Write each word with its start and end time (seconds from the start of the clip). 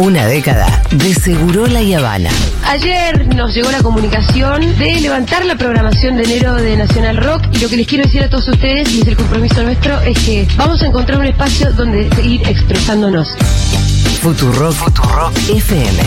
Una 0.00 0.26
década 0.26 0.82
de 0.92 1.12
Segurola 1.12 1.82
y 1.82 1.92
Habana. 1.92 2.30
Ayer 2.64 3.34
nos 3.34 3.54
llegó 3.54 3.70
la 3.70 3.82
comunicación 3.82 4.62
de 4.78 4.98
levantar 4.98 5.44
la 5.44 5.56
programación 5.56 6.16
de 6.16 6.22
enero 6.22 6.54
de 6.54 6.74
Nacional 6.74 7.18
Rock 7.18 7.42
y 7.52 7.58
lo 7.58 7.68
que 7.68 7.76
les 7.76 7.86
quiero 7.86 8.04
decir 8.04 8.22
a 8.22 8.30
todos 8.30 8.48
ustedes, 8.48 8.90
y 8.94 9.02
es 9.02 9.08
el 9.08 9.16
compromiso 9.16 9.62
nuestro, 9.62 10.00
es 10.00 10.18
que 10.20 10.48
vamos 10.56 10.82
a 10.82 10.86
encontrar 10.86 11.18
un 11.18 11.26
espacio 11.26 11.70
donde 11.72 12.08
seguir 12.14 12.40
expresándonos. 12.48 13.28
Futurock, 14.22 14.72
Futurock 14.72 15.36
FM. 15.50 16.02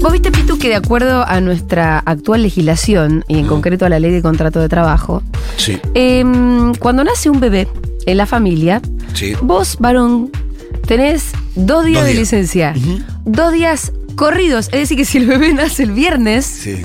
Vos 0.00 0.12
viste, 0.12 0.41
que 0.62 0.68
de 0.68 0.76
acuerdo 0.76 1.26
a 1.26 1.40
nuestra 1.40 1.98
actual 1.98 2.42
legislación, 2.44 3.24
y 3.26 3.36
en 3.38 3.46
concreto 3.48 3.84
a 3.84 3.88
la 3.88 3.98
ley 3.98 4.12
de 4.12 4.22
contrato 4.22 4.60
de 4.60 4.68
trabajo, 4.68 5.20
Sí. 5.56 5.78
em, 5.94 6.72
cuando 6.76 7.02
nace 7.02 7.28
un 7.28 7.40
bebé 7.40 7.66
en 8.06 8.16
la 8.16 8.26
familia, 8.26 8.80
Sí. 9.12 9.32
vos, 9.42 9.76
varón, 9.80 10.30
tenés 10.86 11.32
dos 11.56 11.84
días 11.84 12.02
Dos 12.02 12.04
de 12.06 12.12
días. 12.12 12.20
licencia, 12.20 12.74
dos 13.24 13.52
días 13.52 13.92
corridos, 14.14 14.66
es 14.72 14.80
decir, 14.80 14.96
que 14.96 15.04
si 15.04 15.18
el 15.18 15.26
bebé 15.26 15.52
nace 15.54 15.82
el 15.82 15.90
viernes, 15.92 16.46
Sí. 16.46 16.76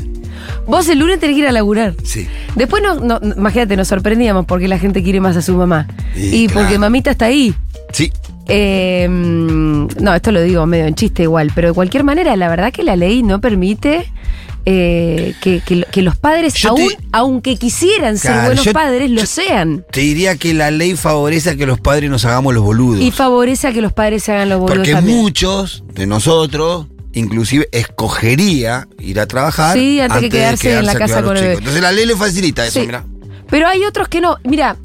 vos 0.66 0.90
el 0.90 0.98
lunes 0.98 1.20
tenés 1.20 1.36
que 1.36 1.42
ir 1.42 1.48
a 1.48 1.52
laburar. 1.52 1.94
Sí. 2.04 2.28
Después, 2.56 2.82
no, 2.82 2.96
no- 3.00 3.20
imagínate, 3.38 3.78
nos 3.78 3.88
sorprendíamos 3.90 4.46
porque 4.48 4.68
la 4.68 4.80
gente 4.80 5.04
quiere 5.04 5.20
más 5.22 5.38
a 5.38 5.44
su 5.44 5.54
mamá. 5.56 5.88
Y 6.16 6.46
Y, 6.46 6.48
porque 6.50 6.80
mamita 6.80 7.12
está 7.12 7.26
ahí. 7.26 7.54
Sí. 7.94 8.12
Eh, 8.48 9.08
mm, 9.10 9.88
no, 10.00 10.14
esto 10.16 10.32
lo 10.32 10.42
digo 10.42 10.66
medio 10.66 10.86
en 10.86 10.96
chiste 10.96 11.24
igual, 11.24 11.52
pero 11.54 11.70
de 11.70 11.74
cualquier 11.74 12.04
manera, 12.04 12.36
la 12.36 12.48
verdad 12.50 12.72
que 12.72 12.84
la 12.84 12.96
ley 12.96 13.23
no 13.23 13.42
permite 13.42 14.12
eh, 14.70 15.34
que, 15.42 15.62
que- 15.66 15.86
que 15.90 16.02
los 16.02 16.18
padres, 16.18 16.54
Yo 16.56 16.73
te- 16.73 16.82
aún, 16.82 16.92
aunque 17.14 17.56
quisieran 17.56 18.18
ser 18.18 18.32
Claro, 18.32 18.48
buenos 18.48 18.66
yo- 18.66 18.73
padres, 18.73 19.09
lo 19.09 19.25
sean. 19.25 19.86
Te 19.92 20.02
diría 20.02 20.36
que 20.36 20.53
la 20.53 20.72
ley 20.72 20.95
favorece 20.98 21.52
a 21.52 21.56
que 21.56 21.66
los 21.66 21.80
padres 21.80 22.09
nos 22.09 22.25
hagamos 22.25 22.53
los 22.53 22.64
boludos. 22.64 23.02
Y 23.02 23.12
favorece 23.12 23.68
a 23.68 23.72
que 23.73 23.81
los 23.81 23.94
padres 23.94 24.23
se 24.23 24.34
hagan 24.34 24.50
los 24.50 24.59
boludos 24.59 24.80
porque 24.80 24.92
también. 24.92 25.18
muchos 25.20 25.86
de 25.94 26.06
nosotros, 26.06 26.88
inclusive, 27.14 27.70
escogería 27.72 28.88
ir 29.00 29.20
a 29.22 29.25
trabajar 29.25 29.73
Sí, 29.78 30.02
antes 30.02 30.20
que 30.20 30.30
quedarse 30.30 30.78
en 30.78 30.86
la 30.86 30.95
casa 30.95 31.23
con 31.23 31.38
el 31.38 31.44
bebé. 31.44 31.56
Entonces 31.59 31.81
la 31.81 31.92
ley 31.94 32.06
le 32.06 32.16
facilita 32.18 32.66
eso, 32.66 32.80
Sí. 32.81 32.86
mira. 32.86 33.06
Pero 33.50 33.68
hay 33.70 33.86
otros 33.86 34.09
que 34.09 34.20
no. 34.20 34.36
Mira, 34.44 34.75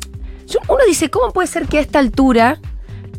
uno 0.68 0.78
dice, 0.86 1.10
¿cómo 1.10 1.32
puede 1.32 1.48
ser 1.48 1.66
que 1.66 1.78
a 1.78 1.80
esta 1.80 1.98
altura 1.98 2.60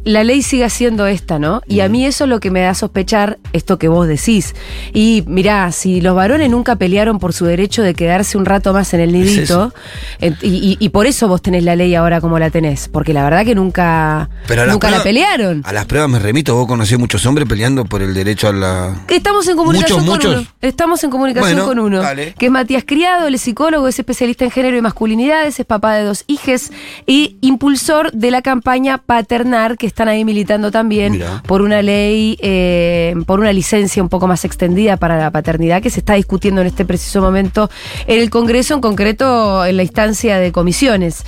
la 0.06 0.24
ley 0.24 0.42
siga 0.42 0.70
siendo 0.70 1.08
esta, 1.08 1.40
no? 1.40 1.62
Y 1.68 1.80
a 1.80 1.90
mí 1.90 2.06
eso 2.06 2.26
es 2.26 2.30
lo 2.30 2.40
que 2.40 2.52
me 2.52 2.62
da 2.62 2.72
a 2.72 2.76
sospechar 2.76 3.38
esto 3.54 3.78
que 3.80 3.88
vos 3.88 4.08
decís. 4.08 4.54
Y 4.94 5.24
mirá, 5.28 5.72
si 5.72 6.02
los 6.02 6.16
varones 6.16 6.50
nunca 6.50 6.76
pelearon 6.76 7.20
por 7.20 7.34
su 7.34 7.46
derecho 7.46 7.82
de 7.84 7.94
quedarse 7.94 8.38
un 8.38 8.46
rato 8.46 8.74
más 8.74 8.94
en 8.94 9.00
el 9.00 9.14
nidito, 9.14 9.74
y, 10.20 10.28
y- 10.48 10.78
y 10.80 10.90
por 10.90 11.06
eso 11.08 11.28
vos 11.28 11.42
tenés 11.42 11.64
la 11.64 11.76
ley 11.76 11.96
ahora 11.96 12.20
como 12.22 12.40
la 12.40 12.50
tenés, 12.50 12.88
porque 12.90 13.14
la 13.14 13.24
verdad 13.24 13.46
que 13.46 13.56
nunca, 13.56 14.30
Pero 14.48 14.66
nunca 14.66 14.90
la 14.92 15.02
pelearon. 15.04 15.62
A 15.66 15.74
las 15.74 15.86
pruebas 15.86 16.10
me 16.10 16.20
remito, 16.20 16.56
vos 16.56 16.68
conocés 16.68 17.00
muchos 17.00 17.26
hombres 17.26 17.48
peleando 17.48 17.86
por 17.86 18.02
el 18.02 18.14
derecho 18.14 18.48
a 18.50 18.54
la. 18.54 18.96
Estamos 19.08 19.48
en 19.48 19.56
comunicación 19.58 20.00
Muchos, 20.06 20.18
con 20.20 20.30
muchos. 20.32 20.42
uno. 20.48 20.58
Estamos 20.62 21.04
en 21.04 21.10
comunicación 21.10 21.54
Bueno, 21.54 21.66
con 21.68 21.80
uno. 21.80 22.02
dale. 22.02 22.34
Que 22.38 22.48
es 22.48 22.52
Matías 22.52 22.84
Criado, 22.86 23.28
él 23.28 23.36
es 23.36 23.42
psicólogo, 23.42 23.88
es 23.88 23.98
especialista 24.00 24.44
en 24.46 24.52
género 24.52 24.78
y 24.78 24.82
masculinidades, 24.82 25.60
es 25.60 25.66
papá 25.66 25.96
de 25.96 26.04
dos 26.04 26.24
hijes 26.28 26.72
y 27.06 27.38
impulsor 27.42 28.12
de 28.12 28.32
la 28.32 28.42
campaña 28.42 28.98
Paternar, 28.98 29.78
que 29.78 29.86
están 29.94 30.08
ahí 30.08 30.26
militando 30.26 30.72
también 30.72 31.12
Mirá. 31.14 31.44
por 31.46 31.62
una 31.62 31.84
ley, 31.84 32.36
eh, 32.42 33.14
por 33.28 33.40
una 33.40 33.54
licencia 33.54 34.02
un 34.02 34.10
poco 34.10 34.26
más 34.28 34.44
extendida 34.44 34.98
para 34.98 35.20
la 35.20 35.30
paternidad 35.30 35.84
que 35.84 35.92
se 35.92 36.00
está 36.00 36.16
discutiendo 36.16 36.62
en 36.62 36.68
este 36.68 36.84
preciso 36.84 37.22
momento 37.22 37.70
en 38.08 38.20
el 38.20 38.32
Congreso, 38.32 38.74
en 38.74 38.82
concreto 38.82 39.64
en 39.66 39.78
la 39.78 39.84
instancia 39.84 40.40
de 40.40 40.52
comisiones. 40.52 41.24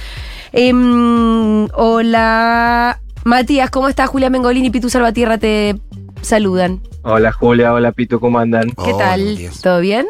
Em, 0.52 1.66
hola, 1.75 2.99
Matías, 3.23 3.70
¿cómo 3.70 3.87
estás? 3.87 4.09
Julia 4.09 4.31
Mengolini 4.31 4.67
y 4.67 4.71
Pitu 4.71 4.89
Salvatierra 4.89 5.37
te 5.37 5.76
saludan. 6.21 6.82
Hola 7.03 7.32
Julia, 7.32 7.71
hola 7.71 7.92
Pito, 7.92 8.20
¿cómo 8.20 8.39
andan? 8.39 8.70
¿Qué 8.70 8.93
Oh, 8.93 8.97
tal? 8.97 9.37
Dios. 9.37 9.61
¿Todo 9.61 9.80
bien? 9.80 10.08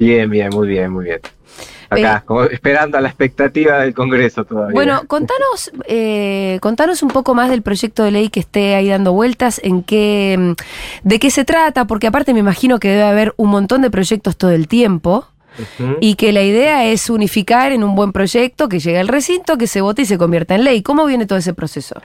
Bien, 0.00 0.28
bien, 0.28 0.50
muy 0.50 0.66
bien, 0.66 0.90
muy 0.90 1.04
bien. 1.04 1.20
Acá, 1.88 2.22
como 2.26 2.44
esperando 2.44 2.98
a 2.98 3.00
la 3.00 3.08
expectativa 3.08 3.78
del 3.80 3.94
Congreso 3.94 4.44
todavía. 4.44 4.74
Bueno, 4.74 5.02
contanos, 5.06 5.70
eh, 5.86 6.58
contanos 6.60 7.02
un 7.02 7.10
poco 7.10 7.34
más 7.34 7.48
del 7.48 7.62
proyecto 7.62 8.02
de 8.02 8.10
ley 8.10 8.28
que 8.28 8.40
esté 8.40 8.74
ahí 8.74 8.88
dando 8.88 9.12
vueltas, 9.12 9.60
en 9.62 9.82
qué, 9.82 10.36
mm, 10.38 11.08
de 11.08 11.18
qué 11.18 11.30
se 11.30 11.44
trata, 11.44 11.86
porque 11.86 12.06
aparte 12.06 12.34
me 12.34 12.40
imagino 12.40 12.78
que 12.78 12.88
debe 12.88 13.04
haber 13.04 13.34
un 13.36 13.50
montón 13.50 13.82
de 13.82 13.90
proyectos 13.90 14.36
todo 14.36 14.50
el 14.50 14.68
tiempo 14.68 15.26
y 16.00 16.16
que 16.16 16.32
la 16.32 16.42
idea 16.42 16.84
es 16.84 17.08
unificar 17.08 17.72
en 17.72 17.82
un 17.82 17.94
buen 17.94 18.12
proyecto 18.12 18.68
que 18.68 18.78
llegue 18.78 18.98
al 18.98 19.08
recinto, 19.08 19.56
que 19.56 19.66
se 19.66 19.80
vote 19.80 20.02
y 20.02 20.04
se 20.06 20.18
convierta 20.18 20.54
en 20.54 20.64
ley. 20.64 20.82
¿Cómo 20.82 21.06
viene 21.06 21.26
todo 21.26 21.38
ese 21.38 21.54
proceso? 21.54 22.00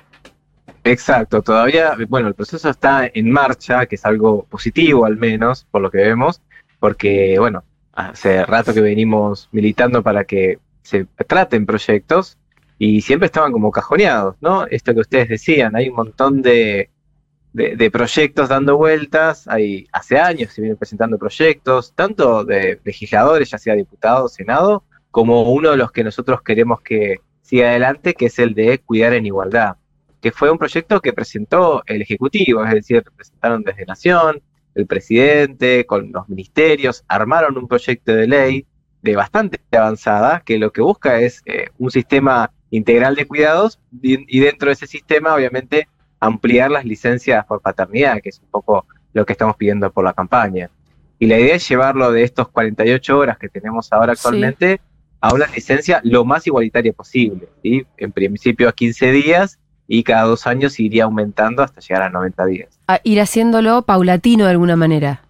Exacto, 0.84 1.42
todavía, 1.42 1.96
bueno, 2.08 2.28
el 2.28 2.34
proceso 2.34 2.70
está 2.70 3.10
en 3.14 3.30
marcha, 3.30 3.86
que 3.86 3.96
es 3.96 4.06
algo 4.06 4.46
positivo 4.50 5.06
al 5.06 5.18
menos, 5.18 5.68
por 5.70 5.82
lo 5.82 5.92
que 5.92 6.00
vemos, 6.00 6.42
porque, 6.80 7.38
bueno, 7.38 7.64
hace 8.10 8.46
rato 8.46 8.74
que 8.74 8.82
venimos 8.82 9.50
militando 9.52 10.04
para 10.04 10.24
que 10.24 10.60
se 10.82 11.06
traten 11.28 11.66
proyectos 11.66 12.38
y 12.78 13.02
siempre 13.02 13.28
estaban 13.28 13.52
como 13.52 13.72
cajoneados, 13.72 14.36
¿no? 14.42 14.66
Esto 14.68 14.94
que 14.94 15.02
ustedes 15.02 15.30
decían, 15.30 15.76
hay 15.76 15.90
un 15.90 15.96
montón 15.96 16.42
de, 16.42 16.90
de, 17.54 17.92
proyectos 17.92 18.50
dando 18.50 18.78
vueltas, 18.78 19.48
hay, 19.48 19.88
hace 19.92 20.20
años 20.20 20.52
se 20.52 20.62
vienen 20.62 20.78
presentando 20.78 21.18
proyectos, 21.18 21.94
tanto 21.94 22.44
de 22.44 22.80
legisladores, 22.84 23.52
ya 23.52 23.58
sea 23.58 23.76
diputados, 23.76 24.34
senado, 24.34 24.84
como 25.12 25.44
uno 25.44 25.72
de 25.72 25.78
los 25.78 25.92
que 25.92 26.04
nosotros 26.04 26.42
queremos 26.42 26.82
que 26.82 27.18
siga 27.42 27.70
adelante, 27.70 28.16
que 28.16 28.28
es 28.28 28.40
el 28.40 28.56
de 28.56 28.80
cuidar 28.80 29.14
en 29.14 29.26
igualdad 29.28 29.76
que 30.22 30.32
fue 30.32 30.52
un 30.52 30.58
proyecto 30.58 31.02
que 31.02 31.14
presentó 31.14 31.84
el 31.86 32.04
Ejecutivo, 32.04 32.64
es 32.64 32.74
decir, 32.74 33.04
presentaron 33.16 33.64
desde 33.64 33.86
Nación, 33.86 34.42
el 34.76 34.88
presidente, 34.88 35.86
con 35.86 36.12
los 36.12 36.28
ministerios, 36.30 37.04
armaron 37.08 37.58
un 37.58 37.68
proyecto 37.68 38.14
de 38.14 38.28
ley 38.28 38.66
de 39.02 39.16
bastante 39.16 39.60
avanzada, 39.72 40.42
que 40.46 40.60
lo 40.60 40.72
que 40.72 40.82
busca 40.82 41.20
es 41.20 41.42
eh, 41.46 41.68
un 41.78 41.90
sistema 41.92 42.52
integral 42.70 43.16
de 43.16 43.26
cuidados 43.26 43.80
y, 44.02 44.26
y 44.28 44.40
dentro 44.42 44.68
de 44.68 44.74
ese 44.74 44.88
sistema, 44.88 45.36
obviamente, 45.36 45.88
ampliar 46.20 46.70
las 46.72 46.86
licencias 46.86 47.46
por 47.46 47.62
paternidad, 47.62 48.22
que 48.22 48.30
es 48.30 48.40
un 48.40 48.48
poco 48.50 48.86
lo 49.14 49.26
que 49.26 49.34
estamos 49.34 49.56
pidiendo 49.58 49.92
por 49.92 50.06
la 50.06 50.14
campaña. 50.14 50.70
Y 51.20 51.28
la 51.28 51.40
idea 51.40 51.56
es 51.56 51.68
llevarlo 51.68 52.12
de 52.12 52.24
estos 52.24 52.48
48 52.50 53.18
horas 53.18 53.38
que 53.38 53.50
tenemos 53.50 53.92
ahora 53.92 54.16
Sí. 54.16 54.20
actualmente 54.20 54.82
a 55.20 55.34
una 55.34 55.48
licencia 55.48 56.02
lo 56.04 56.26
más 56.26 56.48
igualitaria 56.48 56.94
posible. 56.94 57.48
¿sí? 57.62 57.86
En 57.98 58.12
principio 58.12 58.70
a 58.70 58.72
15 58.72 59.12
días 59.12 59.60
y 59.94 60.04
cada 60.04 60.24
dos 60.24 60.48
años 60.48 60.80
iría 60.80 61.04
aumentando 61.04 61.64
hasta 61.64 61.82
llegar 61.82 62.04
a 62.04 62.10
90 62.10 62.46
días. 62.46 62.80
A 62.88 63.02
ir 63.04 63.20
haciéndolo 63.20 63.82
paulatino 63.82 64.46
de 64.46 64.52
alguna 64.52 64.78
manera. 64.78 65.22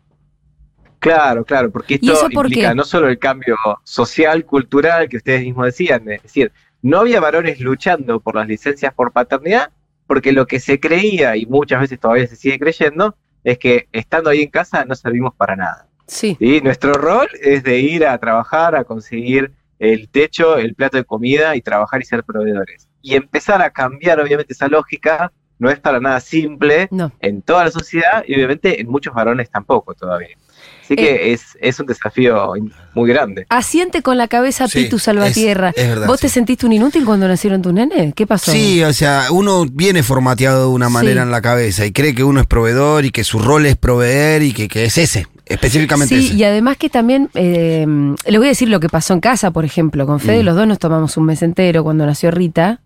Claro, 0.99 1.43
claro, 1.43 1.71
porque 1.71 1.95
¿Y 1.95 2.07
esto 2.07 2.13
eso 2.13 2.29
por 2.29 2.45
implica 2.45 2.69
qué? 2.69 2.75
no 2.75 2.83
solo 2.83 3.09
el 3.09 3.17
cambio 3.17 3.57
social, 3.83 4.45
cultural 4.45 5.09
que 5.09 5.17
ustedes 5.17 5.41
mismos 5.41 5.65
decían, 5.65 6.07
es 6.11 6.21
decir, 6.21 6.51
no 6.83 6.99
había 6.99 7.19
varones 7.19 7.59
luchando 7.59 8.19
por 8.19 8.35
las 8.35 8.47
licencias 8.47 8.93
por 8.93 9.11
paternidad, 9.11 9.71
porque 10.05 10.31
lo 10.31 10.45
que 10.45 10.59
se 10.59 10.79
creía, 10.79 11.35
y 11.35 11.47
muchas 11.47 11.81
veces 11.81 11.99
todavía 11.99 12.27
se 12.27 12.35
sigue 12.35 12.59
creyendo, 12.59 13.15
es 13.43 13.57
que 13.57 13.87
estando 13.91 14.29
ahí 14.29 14.43
en 14.43 14.51
casa 14.51 14.85
no 14.85 14.93
servimos 14.93 15.33
para 15.33 15.55
nada. 15.55 15.87
Sí. 16.05 16.37
¿sí? 16.39 16.61
Nuestro 16.61 16.93
rol 16.93 17.27
es 17.41 17.63
de 17.63 17.79
ir 17.79 18.05
a 18.05 18.15
trabajar, 18.19 18.75
a 18.75 18.83
conseguir 18.83 19.53
el 19.79 20.07
techo, 20.07 20.57
el 20.57 20.75
plato 20.75 20.97
de 20.97 21.03
comida 21.03 21.55
y 21.55 21.61
trabajar 21.63 21.99
y 21.99 22.05
ser 22.05 22.23
proveedores. 22.23 22.90
Y 23.01 23.15
empezar 23.15 23.61
a 23.61 23.69
cambiar, 23.71 24.19
obviamente, 24.19 24.53
esa 24.53 24.67
lógica 24.67 25.31
no 25.59 25.69
es 25.69 25.79
para 25.79 25.99
nada 25.99 26.19
simple 26.19 26.87
No. 26.91 27.11
en 27.19 27.41
toda 27.43 27.65
la 27.65 27.71
sociedad 27.71 28.23
y 28.27 28.33
obviamente 28.35 28.81
en 28.81 28.89
muchos 28.89 29.13
varones 29.13 29.49
tampoco 29.51 29.93
todavía. 29.93 30.35
Así 30.83 30.93
Eh, 30.93 30.95
que 30.97 31.33
es, 31.33 31.43
es 31.61 31.79
un 31.79 31.85
desafío 31.85 32.53
muy 32.95 33.09
grande. 33.09 33.45
Asiente 33.49 34.01
con 34.01 34.17
la 34.17 34.27
cabeza 34.27 34.67
Sí, 34.67 34.83
Pitu 34.83 34.97
Salvatierra. 34.99 35.69
es- 35.69 35.83
es 35.83 35.89
verdad, 35.89 36.07
¿Vos 36.07 36.19
te 36.19 36.29
sentiste 36.29 36.65
un 36.65 36.73
inútil 36.73 37.05
cuando 37.05 37.27
nacieron 37.27 37.61
tus 37.61 37.73
nenes? 37.73 38.13
¿Qué 38.15 38.25
pasó? 38.27 38.51
Sí, 38.51 38.83
o 38.83 38.91
sea, 38.91 39.27
uno 39.31 39.65
viene 39.71 40.01
formateado 40.03 40.61
de 40.69 40.73
una 40.73 40.87
Sí. 40.87 40.93
manera 40.93 41.21
en 41.21 41.31
la 41.31 41.41
cabeza 41.41 41.85
y 41.85 41.91
cree 41.91 42.15
que 42.15 42.23
uno 42.23 42.41
es 42.41 42.47
proveedor 42.47 43.05
y 43.05 43.11
que 43.11 43.23
su 43.23 43.37
rol 43.39 43.65
es 43.67 43.77
proveer 43.77 44.41
y 44.41 44.53
que, 44.53 44.67
que 44.67 44.85
es 44.85 44.97
ese, 44.97 45.27
específicamente 45.53 46.15
Sí, 46.19 46.27
ese. 46.27 46.35
y 46.35 46.43
además 46.43 46.77
que 46.77 46.89
también, 46.89 47.29
eh, 47.33 47.85
les 48.25 48.37
voy 48.37 48.47
a 48.47 48.49
decir 48.49 48.69
lo 48.69 48.79
que 48.79 48.89
pasó 48.89 49.13
en 49.13 49.19
casa, 49.19 49.51
por 49.51 49.65
ejemplo, 49.65 50.05
con 50.07 50.19
Fede, 50.19 50.41
Mm. 50.41 50.45
los 50.45 50.55
dos 50.55 50.67
nos 50.67 50.79
tomamos 50.79 51.17
un 51.17 51.25
mes 51.25 51.41
entero 51.41 51.83
cuando 51.83 52.05
nació 52.05 52.31
Rita, 52.31 52.79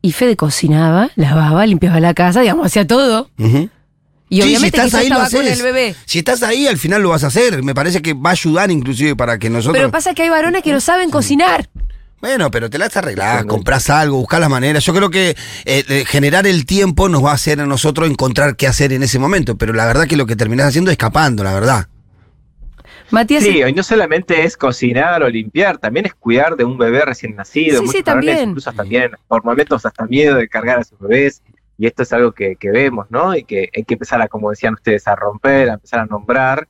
y 0.00 0.12
Fede 0.12 0.36
cocinaba, 0.36 1.10
lavaba, 1.16 1.64
limpiaba 1.66 2.00
la 2.00 2.14
casa, 2.14 2.40
digamos, 2.40 2.66
hacía 2.66 2.86
todo. 2.86 3.28
Y 4.28 4.36
Sí, 4.36 4.42
obviamente 4.42 4.80
si 4.80 4.86
estás 4.86 4.94
ahí 5.00 5.08
lo 5.10 5.16
estaba 5.16 5.30
con 5.30 5.40
haces. 5.46 5.58
el 5.58 5.62
bebé. 5.64 5.94
Si 6.06 6.18
estás 6.18 6.42
ahí, 6.42 6.66
al 6.66 6.78
final 6.78 7.02
lo 7.02 7.10
vas 7.10 7.22
a 7.22 7.26
hacer. 7.26 7.62
Me 7.62 7.74
parece 7.74 8.00
que 8.00 8.14
va 8.14 8.30
a 8.30 8.32
ayudar 8.32 8.70
inclusive 8.70 9.14
para 9.14 9.38
que 9.38 9.50
nosotros... 9.50 9.76
Pero 9.76 9.90
pasa 9.90 10.14
que 10.14 10.22
hay 10.22 10.30
varones 10.30 10.62
que 10.62 10.72
no 10.72 10.80
saben 10.80 11.10
cocinar. 11.10 11.68
Bueno, 12.22 12.52
pero 12.52 12.70
te 12.70 12.78
las 12.78 12.96
arreglás, 12.96 13.44
comprás 13.46 13.90
algo, 13.90 14.16
buscás 14.16 14.38
las 14.38 14.48
maneras. 14.48 14.84
Yo 14.84 14.94
creo 14.94 15.10
que 15.10 15.34
eh, 15.64 16.04
generar 16.06 16.46
el 16.46 16.66
tiempo 16.66 17.08
nos 17.08 17.24
va 17.24 17.32
a 17.32 17.34
hacer 17.34 17.60
a 17.60 17.66
nosotros 17.66 18.08
encontrar 18.08 18.54
qué 18.54 18.68
hacer 18.68 18.92
en 18.92 19.02
ese 19.02 19.18
momento. 19.18 19.58
Pero 19.58 19.72
la 19.72 19.86
verdad 19.86 20.06
que 20.06 20.16
lo 20.16 20.24
que 20.24 20.36
terminás 20.36 20.68
haciendo 20.68 20.92
es 20.92 20.94
escapando, 20.94 21.42
la 21.42 21.52
verdad. 21.52 21.88
Matías, 23.10 23.42
Sí, 23.42 23.60
y 23.60 23.72
no 23.72 23.82
solamente 23.82 24.44
es 24.44 24.56
cocinar 24.56 25.24
o 25.24 25.28
limpiar, 25.28 25.78
también 25.78 26.06
es 26.06 26.14
cuidar 26.14 26.54
de 26.54 26.64
un 26.64 26.78
bebé 26.78 27.04
recién 27.04 27.34
nacido. 27.34 27.82
Sí, 27.82 27.88
sí, 27.88 28.02
también. 28.04 28.50
Incluso 28.50 28.70
tienen 28.88 29.10
por 29.26 29.44
momentos 29.44 29.84
hasta 29.84 30.06
miedo 30.06 30.36
de 30.36 30.48
cargar 30.48 30.78
a 30.78 30.84
sus 30.84 31.00
bebés. 31.00 31.42
Y 31.76 31.88
esto 31.88 32.04
es 32.04 32.12
algo 32.12 32.30
que, 32.30 32.54
que 32.54 32.70
vemos, 32.70 33.10
¿no? 33.10 33.34
Y 33.34 33.42
que 33.42 33.68
hay 33.74 33.82
que 33.82 33.94
empezar 33.94 34.22
a, 34.22 34.28
como 34.28 34.48
decían 34.48 34.74
ustedes, 34.74 35.08
a 35.08 35.16
romper, 35.16 35.70
a 35.70 35.74
empezar 35.74 35.98
a 35.98 36.06
nombrar. 36.06 36.68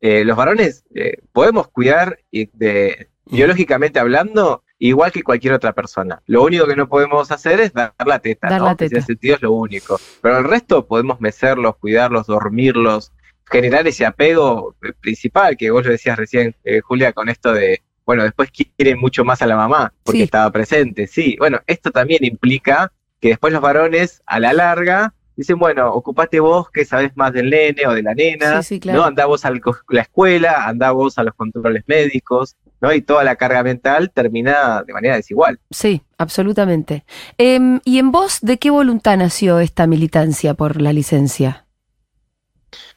Eh, 0.00 0.24
los 0.24 0.34
varones 0.34 0.84
eh, 0.94 1.18
podemos 1.30 1.68
cuidar 1.68 2.20
y 2.30 2.46
de, 2.54 3.08
biológicamente 3.26 4.00
hablando 4.00 4.63
igual 4.78 5.12
que 5.12 5.22
cualquier 5.22 5.54
otra 5.54 5.72
persona. 5.72 6.20
Lo 6.26 6.42
único 6.42 6.66
que 6.66 6.76
no 6.76 6.88
podemos 6.88 7.30
hacer 7.30 7.60
es 7.60 7.72
dar 7.72 7.94
la 8.04 8.18
teta, 8.18 8.48
Dar 8.48 8.60
¿no? 8.60 8.66
la 8.66 8.70
En 8.72 8.76
ese 8.80 8.88
teta. 8.96 9.06
sentido 9.06 9.34
es 9.36 9.42
lo 9.42 9.52
único. 9.52 10.00
Pero 10.20 10.38
el 10.38 10.44
resto 10.44 10.86
podemos 10.86 11.20
mecerlos, 11.20 11.76
cuidarlos, 11.76 12.26
dormirlos, 12.26 13.12
generar 13.50 13.86
ese 13.86 14.04
apego 14.06 14.74
principal 15.00 15.56
que 15.56 15.70
vos 15.70 15.84
lo 15.84 15.92
decías 15.92 16.16
recién, 16.18 16.54
eh, 16.64 16.80
Julia, 16.80 17.12
con 17.12 17.28
esto 17.28 17.52
de, 17.52 17.82
bueno, 18.06 18.22
después 18.24 18.50
quieren 18.50 18.98
mucho 18.98 19.24
más 19.24 19.42
a 19.42 19.46
la 19.46 19.56
mamá 19.56 19.92
porque 20.02 20.18
Sí. 20.18 20.24
estaba 20.24 20.50
presente. 20.50 21.06
Sí, 21.06 21.36
bueno, 21.38 21.60
esto 21.66 21.90
también 21.90 22.24
implica 22.24 22.90
que 23.20 23.28
después 23.28 23.52
los 23.52 23.62
varones, 23.62 24.22
a 24.26 24.38
la 24.40 24.52
larga, 24.52 25.14
dicen, 25.36 25.58
bueno, 25.58 25.92
ocupate 25.92 26.40
vos 26.40 26.70
que 26.70 26.84
sabés 26.84 27.16
más 27.16 27.32
del 27.32 27.50
nene 27.50 27.86
o 27.86 27.92
de 27.92 28.02
la 28.02 28.14
nena, 28.14 28.62
Sí, 28.62 28.74
sí, 28.76 28.80
claro. 28.80 29.00
¿no? 29.00 29.04
Andá 29.06 29.26
vos 29.26 29.44
a 29.44 29.50
la 29.50 30.00
escuela, 30.02 30.66
andá 30.66 30.90
vos 30.92 31.18
a 31.18 31.22
los 31.22 31.34
controles 31.34 31.84
médicos, 31.86 32.56
¿no? 32.84 32.92
Y 32.92 33.00
toda 33.00 33.24
la 33.24 33.36
carga 33.36 33.62
mental 33.62 34.10
termina 34.12 34.82
de 34.82 34.92
manera 34.92 35.16
desigual. 35.16 35.58
sí, 35.70 36.02
absolutamente. 36.18 37.04
Em, 37.38 37.80
¿Y 37.84 37.98
en 37.98 38.12
vos 38.12 38.40
de 38.42 38.58
qué 38.58 38.70
voluntad 38.70 39.16
nació 39.16 39.58
esta 39.58 39.86
militancia 39.86 40.52
por 40.52 40.82
la 40.82 40.92
licencia? 40.92 41.64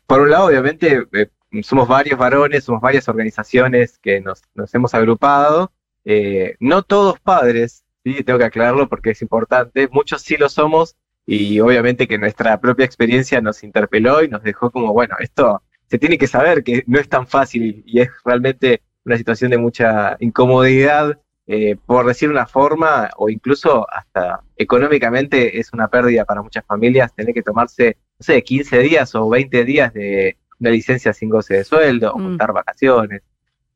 Por 0.05 0.21
un 0.21 0.31
lado, 0.31 0.47
obviamente, 0.47 1.07
eh, 1.13 1.29
somos 1.63 1.87
varios 1.87 2.19
varones, 2.19 2.65
somos 2.65 2.81
varias 2.81 3.07
organizaciones 3.07 3.97
que 3.99 4.19
nos, 4.19 4.41
nos 4.55 4.75
hemos 4.75 4.93
agrupado. 4.93 5.71
Eh, 6.03 6.55
no 6.59 6.83
todos 6.83 7.19
padres, 7.21 7.85
¿sí? 8.03 8.23
tengo 8.23 8.39
que 8.39 8.45
aclararlo 8.45 8.89
porque 8.89 9.11
es 9.11 9.21
importante. 9.21 9.87
Muchos 9.89 10.21
sí 10.21 10.35
lo 10.35 10.49
somos 10.49 10.97
y 11.25 11.61
obviamente 11.61 12.07
que 12.07 12.17
nuestra 12.17 12.59
propia 12.59 12.85
experiencia 12.85 13.39
nos 13.39 13.63
interpeló 13.63 14.21
y 14.21 14.27
nos 14.27 14.43
dejó 14.43 14.69
como, 14.69 14.91
bueno, 14.91 15.15
esto 15.19 15.61
se 15.89 15.97
tiene 15.97 16.17
que 16.17 16.27
saber 16.27 16.63
que 16.63 16.83
no 16.87 16.99
es 16.99 17.07
tan 17.07 17.25
fácil 17.25 17.83
y 17.85 18.01
es 18.01 18.09
realmente 18.25 18.81
una 19.07 19.17
situación 19.17 19.51
de 19.51 19.57
mucha 19.57 20.17
incomodidad, 20.19 21.17
eh, 21.47 21.77
por 21.85 22.05
decir 22.05 22.29
una 22.29 22.45
forma, 22.45 23.09
o 23.17 23.29
incluso 23.29 23.87
hasta 23.89 24.41
económicamente 24.57 25.59
es 25.59 25.71
una 25.73 25.87
pérdida 25.87 26.25
para 26.25 26.41
muchas 26.41 26.65
familias 26.65 27.15
tener 27.15 27.33
que 27.33 27.41
tomarse 27.41 27.97
no 28.19 28.23
sé, 28.23 28.43
15 28.43 28.79
días 28.79 29.15
o 29.15 29.29
20 29.29 29.63
días 29.63 29.93
de 29.93 30.37
una 30.59 30.71
licencia 30.71 31.13
sin 31.13 31.29
goce 31.29 31.53
de 31.55 31.63
sueldo 31.63 32.11
o 32.13 32.17
Mm. 32.19 32.23
contar 32.23 32.51
vacaciones. 32.51 33.21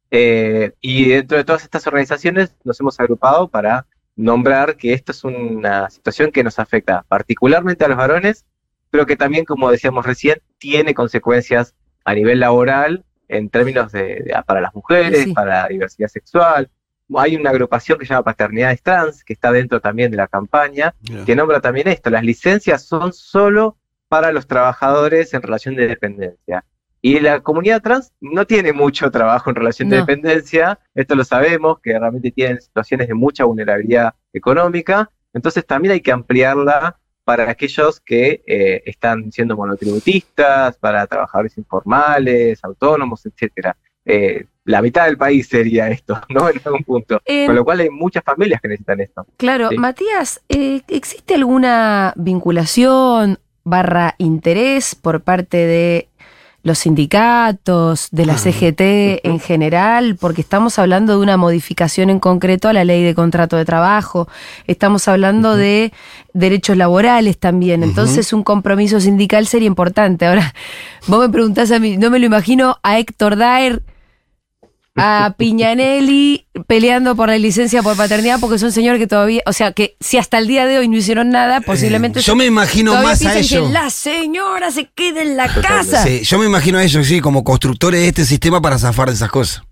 Eh, 0.09 0.73
y 0.81 1.09
dentro 1.09 1.37
de 1.37 1.45
todas 1.45 1.63
estas 1.63 1.87
organizaciones 1.87 2.53
nos 2.65 2.77
hemos 2.81 2.99
agrupado 2.99 3.47
para 3.47 3.85
nombrar 4.17 4.75
que 4.75 4.91
esto 4.93 5.13
es 5.13 5.23
una 5.23 5.89
situación 5.89 6.31
que 6.31 6.43
nos 6.43 6.59
afecta 6.59 7.05
particularmente 7.07 7.85
a 7.85 7.87
los 7.87 7.97
varones, 7.97 8.45
pero 8.89 9.05
que 9.05 9.15
también, 9.15 9.45
como 9.45 9.71
decíamos 9.71 10.05
recién, 10.05 10.41
tiene 10.57 10.93
consecuencias 10.93 11.73
a 12.03 12.13
nivel 12.13 12.41
laboral 12.41 13.05
en 13.31 13.49
términos 13.49 13.91
de, 13.91 14.01
de- 14.23 14.43
para 14.45 14.61
las 14.61 14.73
mujeres, 14.75 15.23
Sí. 15.23 15.33
para 15.33 15.63
la 15.63 15.67
diversidad 15.67 16.07
sexual. 16.09 16.69
Hay 17.17 17.35
una 17.35 17.49
agrupación 17.49 17.97
que 17.99 18.05
se 18.05 18.13
llama 18.13 18.23
Paternidades 18.23 18.81
Trans, 18.81 19.23
que 19.23 19.33
está 19.33 19.51
dentro 19.51 19.81
también 19.81 20.11
de 20.11 20.17
la 20.17 20.27
campaña, 20.27 20.93
que 21.25 21.35
nombra 21.35 21.59
también 21.59 21.87
esto, 21.87 22.09
las 22.09 22.23
licencias 22.23 22.83
son 22.85 23.11
solo 23.11 23.77
para 24.07 24.31
los 24.31 24.47
trabajadores 24.47 25.33
en 25.33 25.41
relación 25.41 25.75
de 25.75 25.87
dependencia. 25.87 26.63
Y 27.01 27.19
la 27.19 27.39
comunidad 27.41 27.81
trans 27.81 28.13
no 28.21 28.45
tiene 28.45 28.71
mucho 28.73 29.09
trabajo 29.11 29.49
en 29.49 29.55
relación 29.55 29.89
de 29.89 29.97
dependencia, 29.97 30.79
esto 30.93 31.15
lo 31.15 31.23
sabemos, 31.23 31.79
que 31.81 31.97
realmente 31.97 32.31
tienen 32.31 32.61
situaciones 32.61 33.07
de 33.07 33.13
mucha 33.15 33.43
vulnerabilidad 33.43 34.13
económica, 34.31 35.09
entonces 35.33 35.65
también 35.65 35.93
hay 35.93 36.01
que 36.01 36.11
ampliarla 36.11 36.97
para 37.37 37.49
aquellos 37.49 38.01
que 38.01 38.43
eh, 38.45 38.81
están 38.85 39.31
siendo 39.31 39.55
monotributistas, 39.55 40.75
para 40.77 41.07
trabajadores 41.07 41.57
informales, 41.57 42.59
autónomos, 42.61 43.25
etcétera. 43.25 43.77
Eh, 44.03 44.45
la 44.65 44.81
mitad 44.81 45.05
del 45.05 45.17
país 45.17 45.47
sería 45.47 45.89
esto, 45.89 46.19
¿no? 46.29 46.49
En 46.49 46.59
algún 46.65 46.83
punto. 46.83 47.21
En- 47.23 47.47
Con 47.47 47.55
lo 47.55 47.63
cual 47.63 47.79
hay 47.79 47.89
muchas 47.89 48.21
familias 48.23 48.59
que 48.61 48.67
necesitan 48.67 48.99
esto. 48.99 49.25
Claro, 49.37 49.69
Sí. 49.69 49.77
Matías, 49.77 50.41
eh, 50.49 50.81
¿existe 50.89 51.35
alguna 51.35 52.13
vinculación 52.17 53.39
barra 53.63 54.15
interés 54.17 54.93
por 54.95 55.21
parte 55.21 55.55
de 55.57 56.09
los 56.63 56.79
sindicatos, 56.79 58.09
de 58.11 58.25
la. 58.25 58.37
CGT 58.37 59.25
en 59.25 59.39
general? 59.39 60.15
Porque 60.15 60.41
estamos 60.41 60.79
hablando 60.79 61.13
de 61.13 61.19
una 61.19 61.37
modificación 61.37 62.09
en 62.09 62.19
concreto 62.19 62.69
a 62.69 62.73
la 62.73 62.83
ley 62.83 63.03
de 63.03 63.13
contrato 63.15 63.57
de 63.57 63.65
trabajo, 63.65 64.27
estamos 64.67 65.07
hablando 65.07 65.55
de 65.55 65.93
derechos 66.33 66.77
laborales 66.77 67.37
también, 67.37 67.83
entonces 67.83 68.33
un 68.33 68.43
compromiso 68.43 68.99
sindical 68.99 69.47
sería 69.47 69.67
importante. 69.67 70.25
Ahora, 70.25 70.53
vos 71.07 71.19
me 71.19 71.29
preguntás 71.29 71.71
a 71.71 71.79
mí, 71.79 71.97
no 71.97 72.09
me 72.09 72.19
lo 72.19 72.25
imagino 72.25 72.77
a 72.83 72.97
Héctor 72.99 73.35
Daer 73.35 73.81
a 74.95 75.35
Piñanelli 75.37 76.47
peleando 76.67 77.15
por 77.15 77.29
la 77.29 77.37
licencia 77.37 77.81
por 77.81 77.95
paternidad 77.95 78.39
porque 78.41 78.59
son 78.59 78.71
señores 78.73 78.99
que 78.99 79.07
todavía, 79.07 79.41
o 79.45 79.53
sea, 79.53 79.71
que 79.71 79.95
si 80.01 80.17
hasta 80.17 80.37
el 80.37 80.47
día 80.47 80.65
de 80.65 80.79
hoy 80.79 80.87
no 80.89 80.97
hicieron 80.97 81.29
nada, 81.29 81.61
posiblemente 81.61 82.19
Eh, 82.19 82.23
yo 82.23 82.35
me 82.35 82.45
imagino 82.45 82.93
más 82.95 83.17
a 83.25 83.29
piensan 83.31 83.33
que 83.33 83.55
ellos. 83.55 83.71
la 83.71 83.89
señora 83.89 84.69
se 84.71 84.89
quede 84.89 85.21
en 85.21 85.37
la 85.37 85.47
casa. 85.53 86.03
Sí, 86.03 86.23
yo 86.23 86.37
me 86.39 86.45
imagino 86.45 86.77
a 86.77 86.83
ellos, 86.83 87.07
sí, 87.07 87.21
como 87.21 87.43
constructores 87.43 88.01
de 88.01 88.07
este 88.09 88.25
sistema 88.25 88.61
para 88.61 88.77
zafar 88.77 89.07
de 89.07 89.15
esas 89.15 89.29
cosas. 89.31 89.63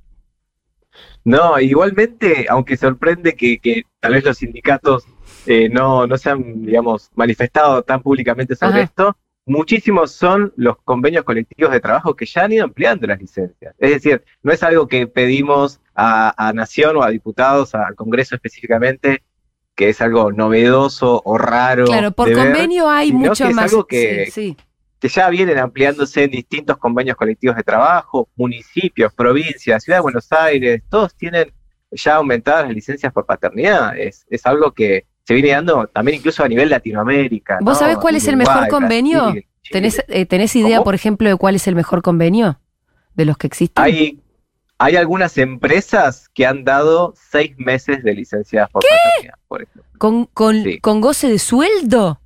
No, 1.26 1.60
igualmente, 1.60 2.46
aunque 2.50 2.78
sorprende 2.78 3.36
que, 3.36 3.60
que 3.60 3.84
tal 4.00 4.14
vez 4.14 4.24
los 4.24 4.38
sindicatos 4.38 5.04
eh, 5.46 5.68
no, 5.70 6.08
no 6.08 6.18
se 6.18 6.30
han, 6.30 6.66
digamos, 6.66 7.10
manifestado 7.16 7.84
tan 7.84 8.02
públicamente 8.02 8.56
sobre 8.56 8.76
Ajá. 8.76 8.82
esto, 8.84 9.18
muchísimos 9.50 10.12
son 10.12 10.54
los 10.56 10.78
convenios 10.84 11.24
colectivos 11.26 11.72
de 11.74 11.80
trabajo 11.82 12.16
que 12.16 12.26
ya 12.26 12.44
han 12.44 12.52
ido 12.54 12.64
ampliando 12.66 13.08
las 13.08 13.20
licencias. 13.20 13.76
Es 13.78 13.92
decir, 13.92 14.24
no 14.44 14.52
es 14.54 14.64
algo 14.64 14.88
que 14.88 15.08
pedimos 15.08 15.82
a, 15.96 16.34
a 16.38 16.54
Nación 16.54 16.96
o 16.98 17.04
a 17.04 17.10
diputados, 17.10 17.76
al 17.76 17.96
Congreso 17.96 18.36
específicamente, 18.36 19.24
que 19.76 19.90
es 19.90 20.02
algo 20.02 20.32
novedoso 20.32 21.22
o 21.26 21.38
raro. 21.38 21.86
Claro, 21.86 22.12
por 22.12 22.28
ver, 22.30 22.38
convenio 22.38 22.90
hay 22.90 23.12
mucho 23.12 23.44
que 23.46 23.50
es 23.50 23.56
más. 23.56 23.72
algo 23.72 23.86
que- 23.86 24.26
sí, 24.26 24.32
sí. 24.32 24.58
que 25.00 25.08
ya 25.10 25.30
vienen 25.30 25.58
ampliándose 25.58 26.24
en 26.26 26.32
distintos 26.32 26.78
convenios 26.78 27.16
colectivos 27.18 27.56
de 27.58 27.64
trabajo, 27.64 28.30
municipios, 28.36 29.14
provincias, 29.14 29.84
Ciudad 29.84 29.98
de 30.00 30.04
Buenos 30.04 30.32
Aires, 30.32 30.84
todos 30.90 31.16
tienen 31.16 31.52
ya 31.92 32.16
aumentadas 32.16 32.66
las 32.66 32.74
licencias 32.76 33.12
por 33.12 33.26
paternidad. 33.26 33.98
Es, 33.98 34.26
es 34.30 34.46
algo 34.46 34.74
que 34.74 35.06
se 35.30 35.36
viene 35.36 35.50
dando 35.52 35.86
también 35.94 36.18
incluso 36.18 36.44
a 36.44 36.48
nivel 36.48 36.72
Latinoamérica. 36.72 37.60
¿Vos 37.62 37.76
¿no? 37.76 37.80
sabés 37.80 37.98
cuál 38.00 38.16
es 38.16 38.28
el 38.28 38.36
mejor 38.36 38.56
Uruguay, 38.64 38.70
convenio? 38.72 39.24
Brasil. 39.26 39.46
¿Tenés, 39.72 40.04
eh, 40.08 40.26
¿Tenés 40.26 40.56
idea, 40.56 40.78
¿Cómo? 40.78 40.86
por 40.86 40.96
ejemplo, 40.96 41.30
de 41.30 41.36
cuál 41.36 41.54
es 41.54 41.68
el 41.68 41.76
mejor 41.76 42.02
convenio 42.02 42.60
de 43.14 43.26
los 43.26 43.38
que 43.38 43.46
existen? 43.46 43.84
Hay, 43.84 44.20
hay 44.80 44.96
algunas 44.96 45.38
empresas 45.38 46.30
que 46.34 46.48
han 46.48 46.64
dado 46.64 47.14
seis 47.30 47.52
meses 47.60 48.04
de 48.04 48.16
licencias 48.16 48.68
por 48.72 48.82
paternidad, 48.82 49.36
por 49.48 49.62
ejemplo. 49.62 49.84
¿Con, 50.00 50.26
con, 50.26 50.64
Sí. 50.64 50.80
¿Con 50.80 51.00
goce 51.00 51.30
de 51.30 51.38
sueldo? 51.38 52.20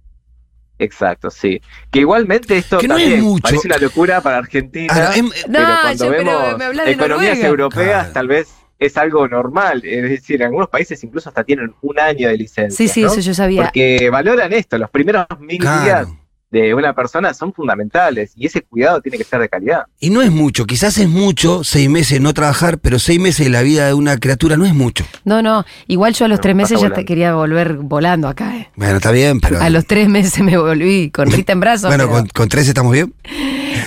Exacto, 0.79 1.29
sí. 1.29 1.62
Que 1.91 2.00
igualmente 2.00 2.57
esto 2.57 2.77
Que 2.77 2.88
no 2.88 2.98
es 2.98 3.22
mucho. 3.22 3.41
parece 3.43 3.67
una 3.67 3.77
locura 3.79 4.22
para 4.22 4.38
Argentina. 4.38 4.93
No, 4.93 5.24
pero 5.51 5.65
cuando 5.81 6.05
yo- 6.05 6.12
pero 6.12 6.24
vemos 6.39 6.57
me 6.57 6.65
habla 6.65 6.83
de 6.86 6.91
economías 6.91 7.31
Noruega. 7.38 7.48
europeas, 7.50 7.86
Claro. 8.00 8.13
tal 8.13 8.27
vez 8.29 8.53
es 8.85 8.97
algo 8.97 9.27
normal. 9.27 9.81
Es 9.85 10.09
decir, 10.09 10.41
en 10.41 10.47
algunos 10.47 10.69
países 10.69 11.03
incluso 11.03 11.29
hasta 11.29 11.43
tienen 11.43 11.73
un 11.81 11.99
año 11.99 12.29
de 12.29 12.37
licencia. 12.37 12.75
Sí, 12.75 12.87
sí, 12.87 13.01
¿no? 13.01 13.07
eso 13.07 13.21
yo 13.21 13.33
sabía. 13.33 13.63
Porque 13.63 14.09
valoran 14.09 14.53
esto, 14.53 14.77
los 14.77 14.89
primeros 14.89 15.25
mil 15.39 15.59
días. 15.59 16.07
De 16.53 16.74
una 16.75 16.93
persona 16.93 17.33
son 17.33 17.51
fundamentales 17.51 18.31
y 18.36 18.45
ese 18.45 18.62
cuidado 18.62 19.01
tiene 19.01 19.17
que 19.17 19.24
ser 19.24 19.39
de 19.41 19.50
calidad. 19.50 19.86
Y 20.00 20.12
no 20.12 20.22
es 20.22 20.31
mucho, 20.31 20.65
quizás 20.65 20.98
es 21.00 21.10
mucho 21.10 21.63
seis 21.63 21.89
meses 21.89 22.22
no 22.22 22.31
trabajar, 22.33 22.77
pero 22.77 23.00
seis 23.00 23.19
meses 23.19 23.48
de 23.48 23.50
la 23.51 23.63
vida 23.63 23.88
de 23.88 23.93
una 23.95 24.17
criatura 24.19 24.55
no 24.55 24.65
es 24.65 24.75
mucho. 24.75 25.03
No, 25.25 25.41
no, 25.41 25.65
igual 25.88 26.13
yo 26.13 26.25
a 26.25 26.27
los 26.27 26.38
No, 26.38 26.41
tres 26.43 26.55
meses 26.55 26.79
ya 26.79 26.91
te 26.91 27.05
quería 27.05 27.33
volver 27.33 27.74
volando 27.77 28.27
acá. 28.27 28.55
eh. 28.55 28.69
Bueno, 28.75 28.98
está 28.98 29.10
bien, 29.12 29.39
pero. 29.41 29.60
A 29.62 29.69
los 29.72 29.86
tres 29.88 30.07
meses 30.07 30.43
me 30.43 30.55
volví 30.57 31.10
con 31.10 31.31
Rita 31.31 31.53
en 31.53 31.60
brazos. 31.60 31.89
bueno, 31.89 32.03
pero- 32.05 32.19
con, 32.19 32.27
con 32.27 32.50
tres 32.50 32.67
estamos 32.67 32.93
bien. 32.93 33.13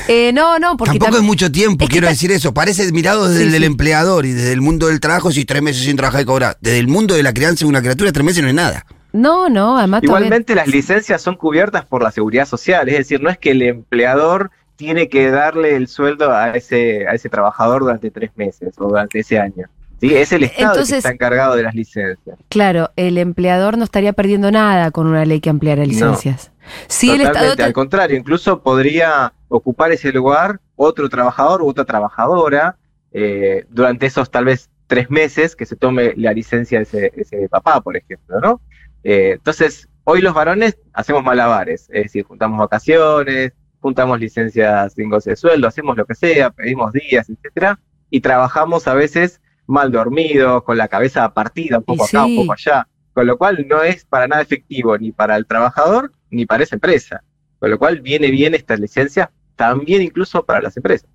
Eh, 0.08 0.32
no, 0.34 0.58
no, 0.58 0.76
porque 0.76 0.98
Tampoco 0.98 1.12
tam- 1.18 1.20
es 1.20 1.22
mucho 1.24 1.52
tiempo, 1.52 1.84
es 1.84 1.90
quiero 1.90 2.06
ta- 2.06 2.12
decir 2.12 2.32
eso. 2.32 2.52
Parece 2.52 2.90
mirado 2.92 3.28
desde 3.28 3.40
Sí, 3.42 3.46
el 3.46 3.52
del 3.52 3.62
sí. 3.62 3.66
empleador 3.66 4.26
y 4.26 4.32
desde 4.32 4.52
el 4.52 4.60
mundo 4.60 4.88
del 4.88 4.98
trabajo, 5.00 5.30
si 5.30 5.44
tres 5.44 5.62
meses 5.62 5.84
sin 5.84 5.96
trabajar 5.96 6.22
y 6.22 6.24
cobrar. 6.24 6.58
Desde 6.60 6.78
el 6.80 6.88
mundo 6.88 7.14
de 7.14 7.22
la 7.22 7.32
crianza 7.32 7.64
de 7.64 7.68
una 7.68 7.80
criatura, 7.80 8.10
tres 8.12 8.24
meses 8.26 8.42
no 8.42 8.48
es 8.48 8.54
nada. 8.54 8.84
No, 9.16 9.48
no, 9.48 9.78
además 9.78 10.02
Igualmente 10.02 10.54
las 10.54 10.68
licencias 10.68 11.22
son 11.22 11.36
cubiertas 11.36 11.84
por 11.84 12.02
la 12.02 12.10
seguridad 12.10 12.46
social, 12.46 12.88
es 12.88 12.98
decir, 12.98 13.20
no 13.20 13.30
es 13.30 13.38
que 13.38 13.50
el 13.52 13.62
empleador 13.62 14.50
tiene 14.76 15.08
que 15.08 15.30
darle 15.30 15.74
el 15.74 15.88
sueldo 15.88 16.30
a 16.32 16.50
ese, 16.50 17.06
a 17.08 17.12
ese 17.14 17.28
trabajador 17.28 17.82
durante 17.82 18.10
tres 18.10 18.30
meses 18.36 18.74
o 18.78 18.88
durante 18.88 19.20
ese 19.20 19.38
año. 19.38 19.66
¿sí? 20.00 20.14
Es 20.14 20.32
el 20.32 20.44
Estado 20.44 20.72
Entonces- 20.74 20.92
que 20.92 20.98
está 20.98 21.10
encargado 21.10 21.56
de 21.56 21.62
las 21.62 21.74
licencias. 21.74 22.38
Claro, 22.50 22.90
el 22.96 23.16
empleador 23.16 23.78
no 23.78 23.84
estaría 23.84 24.12
perdiendo 24.12 24.50
nada 24.52 24.90
con 24.90 25.06
una 25.06 25.24
ley 25.24 25.40
que 25.40 25.48
ampliara 25.48 25.84
licencias. 25.84 26.52
Sí, 26.88 27.10
el 27.10 27.18
Totalmente, 27.18 27.48
Estado. 27.50 27.66
al 27.66 27.72
contrario, 27.72 28.16
incluso 28.18 28.60
podría 28.60 29.32
ocupar 29.48 29.92
ese 29.92 30.12
lugar 30.12 30.60
otro 30.74 31.08
trabajador 31.08 31.62
u 31.62 31.68
otra 31.68 31.84
trabajadora 31.84 32.76
eh, 33.12 33.64
durante 33.70 34.06
esos 34.06 34.30
tal 34.30 34.44
vez 34.44 34.68
tres 34.88 35.10
meses 35.10 35.56
que 35.56 35.64
se 35.64 35.74
tome 35.74 36.12
la 36.16 36.32
licencia 36.32 36.78
de 36.78 36.82
ese, 36.84 37.12
ese 37.16 37.48
papá, 37.48 37.80
por 37.80 37.96
ejemplo, 37.96 38.40
¿no? 38.40 38.60
Eh, 39.08 39.34
entonces, 39.34 39.88
hoy 40.02 40.20
los 40.20 40.34
varones 40.34 40.78
hacemos 40.92 41.22
malabares, 41.22 41.82
es 41.92 42.02
decir, 42.02 42.24
juntamos 42.24 42.58
vacaciones, 42.58 43.52
juntamos 43.78 44.18
licencias 44.18 44.94
sin 44.94 45.08
goce 45.08 45.30
de 45.30 45.36
sueldo, 45.36 45.68
hacemos 45.68 45.96
lo 45.96 46.04
que 46.06 46.16
sea, 46.16 46.50
pedimos 46.50 46.92
días, 46.92 47.30
etcétera, 47.30 47.78
y 48.10 48.20
trabajamos 48.20 48.88
a 48.88 48.94
veces 48.94 49.40
mal 49.68 49.92
dormidos, 49.92 50.64
con 50.64 50.76
la 50.76 50.88
cabeza 50.88 51.32
partida, 51.32 51.78
un 51.78 51.84
poco 51.84 52.04
Y 52.04 52.08
acá, 52.08 52.24
un 52.24 52.36
poco 52.36 52.52
allá, 52.54 52.88
con 53.12 53.28
lo 53.28 53.38
cual 53.38 53.64
no 53.68 53.84
es 53.84 54.04
para 54.04 54.26
nada 54.26 54.42
efectivo 54.42 54.98
ni 54.98 55.12
para 55.12 55.36
el 55.36 55.46
trabajador 55.46 56.10
ni 56.28 56.44
para 56.44 56.64
esa 56.64 56.74
empresa. 56.74 57.22
Con 57.60 57.70
lo 57.70 57.78
cual 57.78 58.00
viene 58.00 58.32
bien 58.32 58.56
esta 58.56 58.76
licencia 58.76 59.30
también 59.54 60.02
incluso 60.02 60.44
para 60.44 60.60
las 60.60 60.76
empresas. 60.76 61.08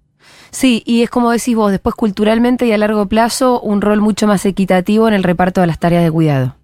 Sí, 0.50 0.82
y 0.86 1.04
es 1.04 1.10
como 1.10 1.32
decís 1.32 1.58
vos, 1.58 1.72
después 1.72 1.94
culturalmente 1.96 2.66
y 2.68 2.72
a 2.72 2.78
largo 2.78 3.06
plazo, 3.08 3.60
un 3.60 3.82
rol 3.82 4.00
mucho 4.00 4.28
más 4.28 4.46
equitativo 4.46 5.10
en 5.10 5.14
el 5.14 5.24
reparto 5.24 5.60
de 5.60 5.68
las 5.68 5.78
tareas 5.78 6.06
de 6.06 6.12
cuidado. 6.12 6.56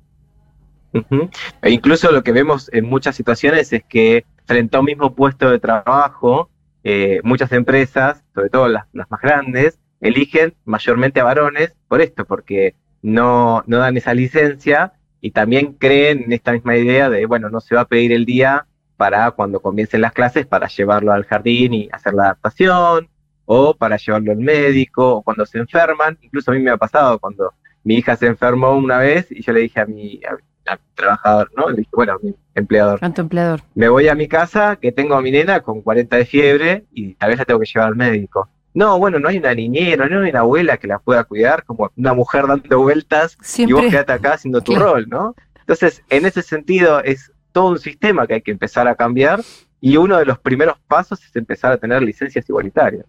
E 1.62 1.72
incluso 1.72 2.12
lo 2.12 2.24
que 2.24 2.32
vemos 2.32 2.70
en 2.74 2.86
muchas 2.86 3.16
situaciones 3.16 3.72
es 3.74 3.84
que 3.84 4.26
frente 4.46 4.78
a 4.78 4.80
un 4.80 4.86
mismo 4.86 5.14
puesto 5.14 5.50
de 5.50 5.60
trabajo, 5.60 6.50
eh, 6.84 7.20
muchas 7.24 7.52
empresas, 7.52 8.24
sobre 8.34 8.50
todo 8.50 8.68
las, 8.68 8.86
más 8.94 9.22
grandes, 9.22 9.80
eligen 10.00 10.54
mayormente 10.66 11.20
a 11.20 11.26
varones 11.26 11.76
por 11.88 12.02
esto, 12.02 12.26
porque 12.26 12.76
no, 13.02 13.64
no 13.68 13.78
dan 13.78 13.98
esa 13.98 14.14
licencia 14.14 14.94
y 15.22 15.32
también 15.32 15.74
creen 15.74 16.24
en 16.24 16.34
esta 16.34 16.52
misma 16.52 16.78
idea 16.78 17.10
de, 17.10 17.26
bueno, 17.26 17.50
no 17.50 17.60
se 17.60 17.76
va 17.76 17.82
a 17.82 17.88
pedir 17.88 18.12
el 18.12 18.26
día 18.26 18.66
para 18.96 19.32
cuando 19.32 19.60
comiencen 19.60 20.02
las 20.02 20.14
clases 20.14 20.46
para 20.46 20.68
llevarlo 20.68 21.12
al 21.12 21.26
jardín 21.26 21.74
y 21.74 21.90
hacer 21.92 22.14
la 22.14 22.24
adaptación, 22.24 23.10
o 23.46 23.74
para 23.74 23.98
llevarlo 23.98 24.32
al 24.32 24.40
médico, 24.40 25.16
o 25.16 25.22
cuando 25.24 25.46
se 25.46 25.58
enferman. 25.58 26.18
Incluso 26.22 26.52
a 26.52 26.54
mí 26.54 26.62
me 26.62 26.72
ha 26.72 26.78
pasado 26.78 27.18
cuando 27.18 27.54
mi 27.84 27.96
hija 27.96 28.16
se 28.16 28.28
enfermó 28.28 28.76
una 28.76 28.98
vez 28.98 29.32
y 29.32 29.42
yo 29.42 29.54
le 29.54 29.62
dije 29.62 29.80
a 29.80 29.86
mi, 29.86 30.20
a 30.68 30.76
mi 30.76 30.82
trabajador, 30.96 31.52
¿no? 31.56 31.70
Le 31.70 31.78
dije, 31.78 31.90
bueno, 31.94 32.14
a 32.14 32.18
mi 32.22 32.34
empleador, 32.56 33.00
Tanto 33.00 33.22
empleador. 33.22 33.62
me 33.76 33.90
voy 33.90 34.08
a 34.08 34.16
mi 34.16 34.28
casa 34.28 34.76
que 34.76 34.92
tengo 34.92 35.16
a 35.16 35.22
mi 35.22 35.32
nena 35.32 35.62
con 35.62 35.82
40 35.82 36.16
de 36.18 36.26
fiebre 36.26 36.86
y 36.94 37.14
tal 37.16 37.30
vez 37.30 37.40
la 37.40 37.46
tengo 37.46 37.60
que 37.60 37.66
llevar 37.66 37.88
al 37.90 37.96
médico. 37.96 38.50
No, 38.74 39.00
bueno, 39.00 39.18
no 39.20 39.30
hay 39.30 39.38
una 39.40 39.54
niñera, 39.56 40.08
no 40.08 40.22
hay 40.22 40.30
una 40.30 40.40
abuela 40.42 40.78
que 40.78 40.86
la 40.88 41.00
pueda 41.00 41.24
cuidar, 41.24 41.64
como 41.64 41.90
una 41.98 42.14
mujer 42.14 42.46
dando 42.46 42.80
vueltas 42.80 43.38
y 43.58 43.72
vos 43.72 43.86
quedate 43.86 44.14
acá 44.14 44.34
haciendo 44.34 44.62
tu 44.62 44.74
Claro. 44.74 44.94
rol, 44.94 45.08
¿no? 45.10 45.36
Entonces, 45.60 46.04
en 46.10 46.26
ese 46.26 46.42
sentido, 46.44 47.04
es 47.04 47.32
todo 47.52 47.70
un 47.72 47.80
sistema 47.80 48.28
que 48.28 48.36
hay 48.36 48.42
que 48.42 48.52
empezar 48.52 48.88
a 48.88 48.96
cambiar 48.96 49.42
y 49.82 49.98
uno 49.98 50.18
de 50.18 50.26
los 50.26 50.38
primeros 50.40 50.78
pasos 50.88 51.24
es 51.24 51.36
empezar 51.36 51.72
a 51.72 51.78
tener 51.78 52.02
licencias 52.04 52.48
igualitarias. 52.50 53.06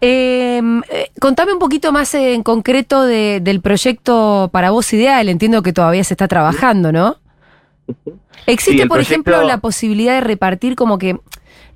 Eh, 0.00 0.60
eh, 0.90 1.10
contame 1.20 1.52
un 1.52 1.58
poquito 1.58 1.92
más 1.92 2.14
en 2.14 2.42
concreto 2.42 3.02
de- 3.04 3.40
del 3.42 3.60
proyecto 3.60 4.50
para 4.52 4.70
vos 4.70 4.92
ideal. 4.92 5.28
Entiendo 5.28 5.62
que 5.62 5.72
todavía 5.72 6.04
se 6.04 6.14
está 6.14 6.28
trabajando, 6.28 6.92
¿no? 6.92 7.16
¿Existe, 8.46 8.82
Sí, 8.82 8.88
por 8.88 8.98
proyecto- 8.98 9.12
ejemplo, 9.12 9.42
la 9.44 9.58
posibilidad 9.58 10.14
de 10.14 10.20
repartir 10.20 10.74
como 10.76 10.98
que... 10.98 11.18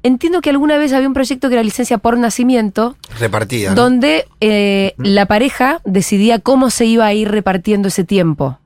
Entiendo 0.03 0.41
que 0.41 0.51
alguna 0.51 0.77
vez 0.79 0.93
había 0.93 1.09
un 1.09 1.15
proyecto 1.15 1.49
que 1.49 1.55
era 1.55 1.63
licencia 1.63 1.99
por 1.99 2.17
nacimiento, 2.19 2.97
Repartida. 3.19 3.71
¿no? 3.71 3.75
donde 3.77 4.27
eh, 4.41 4.95
la 4.99 5.27
pareja 5.27 5.81
decidía 5.85 6.39
cómo 6.39 6.71
se 6.71 6.85
iba 6.87 7.05
a 7.07 7.13
ir 7.15 7.29
repartiendo 7.31 7.89
ese 7.89 8.05
tiempo. 8.05 8.59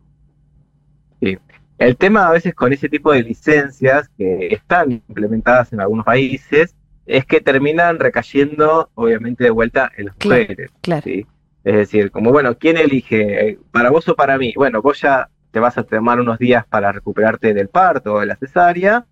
El 1.79 1.97
tema 1.97 2.29
a 2.29 2.31
veces 2.33 2.55
con 2.55 2.73
ese 2.73 2.89
tipo 2.89 3.11
de 3.13 3.23
licencias 3.25 4.09
que 4.17 4.49
están 4.53 4.93
implementadas 4.93 5.73
en 5.73 5.81
algunos 5.81 6.05
países 6.05 6.75
es 7.07 7.25
que 7.27 7.41
terminan 7.41 7.99
recayendo, 7.99 8.91
obviamente, 8.95 9.45
de 9.45 9.51
vuelta 9.51 9.91
en 9.97 10.07
las 10.07 10.15
Claro. 10.17 10.43
mujeres. 10.43 10.71
Claro. 10.81 11.03
¿sí? 11.03 11.27
Es 11.65 11.75
decir, 11.75 12.11
como, 12.11 12.31
bueno, 12.33 12.57
¿quién 12.59 12.77
elige? 12.77 13.59
¿Para 13.71 13.91
vos 13.91 14.09
o 14.09 14.15
para 14.17 14.37
mí? 14.39 14.53
Bueno, 14.57 14.83
vos 14.83 15.01
ya 15.01 15.29
te 15.51 15.61
vas 15.61 15.77
a 15.79 15.83
tomar 15.85 16.19
unos 16.21 16.39
días 16.39 16.65
para 16.67 16.91
recuperarte 16.93 17.55
del 17.55 17.69
parto 17.69 18.15
o 18.15 18.21
de 18.21 18.27
la 18.27 18.37
cesárea, 18.37 19.05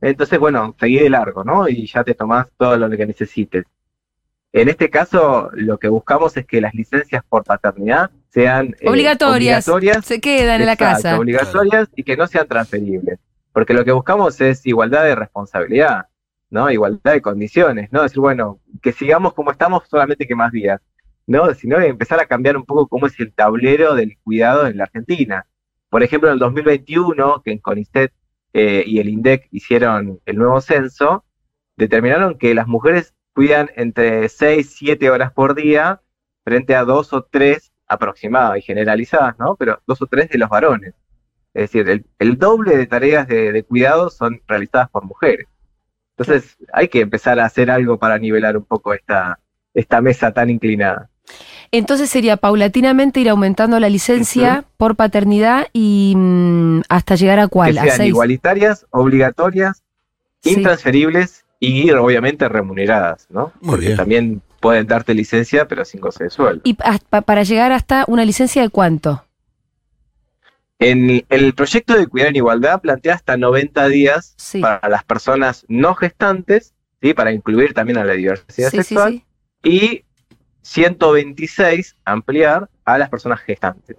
entonces, 0.00 0.38
bueno, 0.38 0.76
seguí 0.78 0.98
de 1.00 1.10
largo, 1.10 1.42
¿no? 1.42 1.68
Y 1.68 1.86
ya 1.86 2.04
te 2.04 2.14
tomás 2.14 2.46
todo 2.56 2.76
lo 2.76 2.88
que 2.88 3.04
necesites. 3.04 3.64
En 4.52 4.68
este 4.68 4.88
caso, 4.90 5.50
lo 5.52 5.78
que 5.78 5.88
buscamos 5.88 6.36
es 6.36 6.46
que 6.46 6.60
las 6.60 6.72
licencias 6.72 7.22
por 7.28 7.44
paternidad 7.44 8.10
sean 8.30 8.76
eh, 8.80 8.88
obligatorias, 8.88 9.68
obligatorias 9.68 10.06
Se 10.06 10.20
quedan 10.20 10.60
en 10.60 10.66
la 10.66 10.76
casa. 10.76 11.18
obligatorias 11.18 11.88
y 11.96 12.04
que 12.04 12.16
no 12.16 12.26
sean 12.26 12.46
transferibles. 12.46 13.18
Porque 13.52 13.74
lo 13.74 13.84
que 13.84 13.92
buscamos 13.92 14.40
es 14.40 14.64
igualdad 14.66 15.04
de 15.04 15.16
responsabilidad, 15.16 16.06
¿no? 16.50 16.70
Igualdad 16.70 17.12
de 17.12 17.22
condiciones, 17.22 17.92
¿no? 17.92 18.02
Decir, 18.02 18.20
bueno, 18.20 18.60
que 18.82 18.92
sigamos 18.92 19.34
como 19.34 19.50
estamos 19.50 19.88
solamente 19.88 20.26
que 20.26 20.34
más 20.34 20.52
días, 20.52 20.80
¿no? 21.26 21.52
Sino 21.54 21.78
empezar 21.80 22.20
a 22.20 22.26
cambiar 22.26 22.56
un 22.56 22.64
poco 22.64 22.88
cómo 22.88 23.06
es 23.06 23.18
el 23.20 23.32
tablero 23.32 23.94
del 23.94 24.16
cuidado 24.22 24.66
en 24.66 24.78
la 24.78 24.84
Argentina. 24.84 25.46
Por 25.90 26.02
ejemplo, 26.02 26.28
en 26.28 26.34
el 26.34 26.38
2021, 26.38 27.42
que 27.42 27.52
en 27.52 27.58
CONICET 27.58 28.12
eh, 28.54 28.84
y 28.86 28.98
el 28.98 29.08
INDEC 29.08 29.48
hicieron 29.50 30.20
el 30.26 30.36
nuevo 30.36 30.60
censo, 30.60 31.24
determinaron 31.76 32.38
que 32.38 32.54
las 32.54 32.66
mujeres 32.66 33.14
cuidan 33.34 33.70
entre 33.76 34.28
6, 34.28 34.74
7 34.76 35.10
horas 35.10 35.32
por 35.32 35.54
día 35.54 36.02
frente 36.44 36.74
a 36.74 36.84
dos 36.84 37.12
o 37.12 37.22
tres 37.22 37.72
aproximadas 37.86 38.58
y 38.58 38.62
generalizadas, 38.62 39.38
¿no? 39.38 39.56
Pero 39.56 39.80
dos 39.86 40.02
o 40.02 40.06
tres 40.06 40.28
de 40.30 40.38
los 40.38 40.48
varones. 40.48 40.94
Es 41.54 41.70
decir, 41.70 41.88
el, 41.88 42.06
el 42.18 42.38
doble 42.38 42.76
de 42.76 42.86
tareas 42.86 43.26
de, 43.28 43.52
de 43.52 43.62
cuidado 43.62 44.10
son 44.10 44.40
realizadas 44.46 44.90
por 44.90 45.04
mujeres. 45.04 45.46
Entonces, 46.18 46.56
hay 46.72 46.88
que 46.88 47.00
empezar 47.00 47.38
a 47.38 47.44
hacer 47.44 47.70
algo 47.70 47.98
para 47.98 48.18
nivelar 48.18 48.56
un 48.56 48.64
poco 48.64 48.92
esta, 48.94 49.38
esta 49.74 50.00
mesa 50.00 50.32
tan 50.32 50.50
inclinada. 50.50 51.08
Entonces 51.70 52.08
sería 52.08 52.38
paulatinamente 52.38 53.20
ir 53.20 53.28
aumentando 53.28 53.78
la 53.78 53.88
licencia 53.90 54.64
por 54.78 54.96
paternidad 54.96 55.66
y 55.74 56.14
mm, 56.16 56.80
hasta 56.88 57.14
llegar 57.14 57.38
a 57.38 57.42
Que 57.44 57.48
cuál, 57.50 57.78
a 57.78 57.82
sean 57.82 57.96
seis. 57.98 58.08
igualitarias, 58.08 58.86
obligatorias, 58.90 59.82
Sí. 60.40 60.54
intransferibles 60.54 61.44
y 61.60 61.90
obviamente 61.90 62.48
remuneradas, 62.48 63.26
¿no? 63.28 63.52
Muy 63.60 63.70
Porque 63.70 63.86
bien. 63.86 63.96
también 63.96 64.42
pueden 64.60 64.86
darte 64.86 65.12
licencia, 65.14 65.68
pero 65.68 65.84
sin 65.84 66.00
goce 66.00 66.24
de 66.24 66.30
sueldo. 66.30 66.62
Y 66.64 66.76
hasta- 66.82 67.20
para 67.22 67.42
llegar 67.42 67.72
hasta 67.72 68.04
una 68.08 68.24
licencia 68.24 68.62
de 68.62 68.70
cuánto? 68.70 69.24
En 70.78 71.24
el 71.28 71.54
proyecto 71.54 71.94
de 71.98 72.06
Cuidar 72.06 72.28
en 72.28 72.36
Igualdad 72.36 72.80
plantea 72.80 73.14
hasta 73.14 73.36
90 73.36 73.88
días 73.88 74.34
Sí. 74.36 74.60
para 74.60 74.88
las 74.88 75.02
personas 75.04 75.64
no 75.68 75.94
gestantes, 75.94 76.74
¿sí? 77.02 77.14
para 77.14 77.32
incluir 77.32 77.74
también 77.74 77.98
a 77.98 78.04
la 78.04 78.12
diversidad 78.12 78.70
Sí, 78.70 78.76
sexual, 78.76 79.24
y 79.64 80.04
126 80.62 81.96
ampliar 82.04 82.68
a 82.84 82.98
las 82.98 83.08
personas 83.10 83.40
gestantes. 83.40 83.96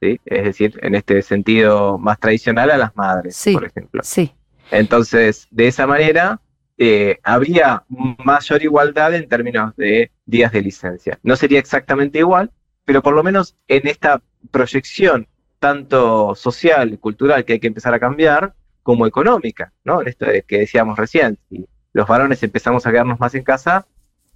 ¿sí? 0.00 0.20
Es 0.26 0.44
decir, 0.44 0.78
en 0.82 0.94
este 0.94 1.22
sentido 1.22 1.98
más 1.98 2.18
tradicional 2.18 2.70
a 2.70 2.76
las 2.76 2.94
madres, 2.96 3.42
por 3.52 3.64
ejemplo. 3.64 4.02
Sí. 4.04 4.34
Entonces, 4.70 5.48
de 5.50 5.68
esa 5.68 5.86
manera, 5.86 6.40
eh, 6.78 7.18
habría 7.22 7.84
mayor 7.88 8.62
igualdad 8.62 9.14
en 9.14 9.28
términos 9.28 9.74
de 9.76 10.10
días 10.26 10.52
de 10.52 10.62
licencia. 10.62 11.18
No 11.22 11.34
sería 11.36 11.58
exactamente 11.58 12.18
igual, 12.18 12.50
pero 12.84 13.02
por 13.02 13.14
lo 13.14 13.22
menos 13.22 13.56
en 13.68 13.86
esta 13.88 14.22
proyección 14.50 15.26
tanto 15.60 16.34
social 16.34 16.92
y 16.92 16.96
cultural 16.96 17.44
que 17.44 17.52
hay 17.54 17.60
que 17.60 17.68
empezar 17.68 17.94
a 17.94 18.00
cambiar, 18.00 18.54
como 18.82 19.06
económica, 19.06 19.72
¿no? 19.84 20.00
En 20.02 20.08
esto 20.08 20.24
de 20.24 20.42
que 20.42 20.58
decíamos 20.58 20.98
recién, 20.98 21.38
si 21.48 21.66
los 21.92 22.08
varones 22.08 22.42
empezamos 22.42 22.86
a 22.86 22.90
quedarnos 22.90 23.20
más 23.20 23.34
en 23.34 23.44
casa, 23.44 23.86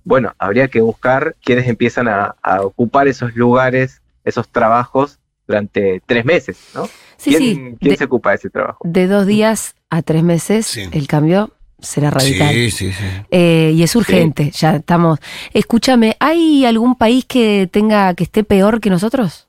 bueno, 0.05 0.35
habría 0.39 0.69
que 0.69 0.81
buscar 0.83 1.35
quienes 1.43 1.67
empiezan 1.67 2.09
a, 2.09 2.37
a 2.43 2.61
ocupar 2.61 3.09
esos 3.09 3.35
lugares, 3.35 4.03
esos 4.23 4.49
trabajos 4.49 5.19
durante 5.49 6.03
tres 6.07 6.25
meses, 6.25 6.59
¿no? 6.75 6.87
Sí, 7.17 7.31
¿Quién, 7.31 7.41
sí. 7.41 7.55
quién 7.81 7.91
De, 7.93 7.97
se 7.97 8.05
ocupa 8.05 8.31
de 8.31 8.37
ese 8.37 8.51
trabajo? 8.51 8.79
de 8.85 9.07
dos 9.07 9.27
días 9.27 9.75
a 9.89 10.03
tres 10.03 10.23
meses, 10.23 10.67
Sí. 10.67 10.89
el 10.93 11.07
cambio 11.09 11.53
será 11.81 12.11
radical. 12.11 12.53
Sí, 12.53 12.71
sí, 12.71 12.93
sí. 12.93 13.05
Eh, 13.31 13.73
y 13.75 13.83
es 13.83 13.97
urgente, 13.97 14.51
ya 14.51 14.77
estamos. 14.77 15.21
Escúchame, 15.55 16.17
¿hay 16.21 16.67
algún 16.67 16.97
país 16.97 17.25
que 17.25 17.69
tenga, 17.73 18.13
que 18.15 18.25
esté 18.25 18.45
peor 18.45 18.81
que 18.81 18.91
nosotros? 18.91 19.49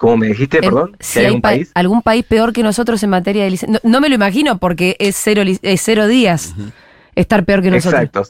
Como 0.00 0.16
me 0.16 0.28
dijiste, 0.28 0.60
perdón, 0.62 0.96
si 0.98 1.12
si 1.12 1.18
hay 1.18 1.26
hay 1.26 1.34
un 1.34 1.42
pa- 1.42 1.48
país. 1.50 1.70
algún 1.74 2.00
país 2.00 2.24
peor 2.24 2.54
que 2.54 2.62
nosotros 2.62 3.02
en 3.02 3.10
materia 3.10 3.44
de 3.44 3.50
licencia. 3.50 3.80
No, 3.84 3.90
no 3.90 4.00
me 4.00 4.08
lo 4.08 4.14
imagino 4.14 4.56
porque 4.56 4.96
es 4.98 5.14
cero, 5.14 5.42
es 5.44 5.82
cero 5.82 6.06
días 6.06 6.54
estar 7.14 7.44
peor 7.44 7.60
que 7.60 7.70
nosotros. 7.70 8.00
Exacto, 8.04 8.22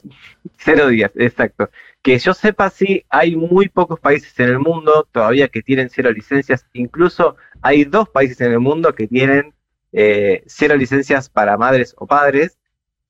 cero 0.57 0.87
días, 0.89 1.11
exacto. 1.15 1.69
Que 2.01 2.19
yo 2.19 2.33
sepa, 2.33 2.69
sí, 2.71 3.05
hay 3.09 3.37
muy 3.37 3.69
pocos 3.69 4.01
países 4.01 4.37
en 4.39 4.49
el 4.49 4.59
mundo 4.59 5.07
todavía 5.13 5.47
que 5.47 5.61
tienen 5.61 5.89
cero 5.89 6.11
licencias. 6.11 6.65
Incluso 6.73 7.37
hay 7.61 7.85
dos 7.85 8.09
países 8.09 8.41
en 8.41 8.51
el 8.51 8.59
mundo 8.59 8.93
que 8.93 9.07
tienen 9.07 9.53
eh, 9.93 10.43
cero 10.47 10.75
licencias 10.75 11.29
para 11.29 11.55
madres 11.57 11.95
o 11.97 12.05
padres. 12.05 12.57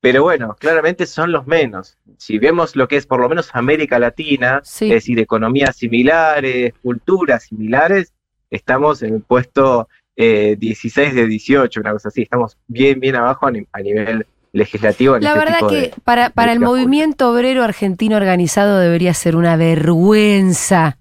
Pero 0.01 0.21
bueno, 0.21 0.55
claramente 0.59 1.07
son 1.07 1.31
los 1.31 1.47
menos. 1.47 1.97
Si 2.17 2.37
vemos 2.37 2.75
lo 2.75 2.87
que 2.87 2.97
es 2.97 3.07
por 3.07 3.19
lo 3.21 3.27
menos 3.29 3.49
América 3.53 3.97
Latina, 3.97 4.61
Sí. 4.63 4.85
es 4.85 4.91
decir, 4.91 5.17
economías 5.19 5.75
similares, 5.77 6.73
culturas 6.83 7.43
similares, 7.43 8.13
estamos 8.51 9.01
en 9.01 9.15
el 9.15 9.21
puesto 9.21 9.87
eh, 10.15 10.55
16 10.59 11.15
de 11.15 11.25
18, 11.25 11.79
una 11.79 11.93
cosa 11.93 12.09
así. 12.09 12.21
Estamos 12.21 12.57
bien, 12.67 12.99
bien 12.99 13.15
abajo 13.15 13.47
a, 13.47 13.51
ni- 13.51 13.65
a 13.71 13.79
nivel 13.79 14.27
legislativo. 14.53 15.17
La 15.17 15.29
este 15.29 15.39
verdad 15.39 15.67
que 15.69 15.75
de- 15.81 15.93
para, 16.03 16.29
para 16.29 16.51
el 16.51 16.59
movimiento 16.59 17.31
obrero 17.31 17.63
argentino 17.63 18.17
organizado 18.17 18.77
debería 18.79 19.13
ser 19.13 19.35
una 19.35 19.55
vergüenza. 19.55 20.97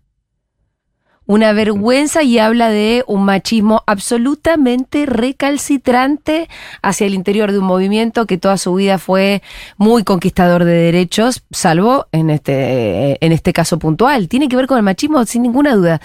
Una 1.30 1.52
vergüenza 1.52 2.24
y 2.24 2.40
habla 2.40 2.70
de 2.70 3.04
un 3.06 3.24
machismo 3.24 3.84
absolutamente 3.86 5.06
recalcitrante 5.06 6.48
hacia 6.82 7.06
el 7.06 7.14
interior 7.14 7.52
de 7.52 7.60
un 7.60 7.66
movimiento 7.66 8.26
que 8.26 8.36
toda 8.36 8.58
su 8.58 8.74
vida 8.74 8.98
fue 8.98 9.40
muy 9.76 10.02
conquistador 10.02 10.64
de 10.64 10.72
derechos, 10.72 11.44
salvo 11.52 12.08
en 12.10 12.30
este, 12.30 13.24
en 13.24 13.30
este 13.30 13.52
caso 13.52 13.78
puntual. 13.78 14.26
Tiene 14.26 14.48
que 14.48 14.56
ver 14.56 14.66
con 14.66 14.76
el 14.76 14.82
machismo 14.82 15.24
sin 15.24 15.42
ninguna 15.42 15.76
duda. 15.76 16.00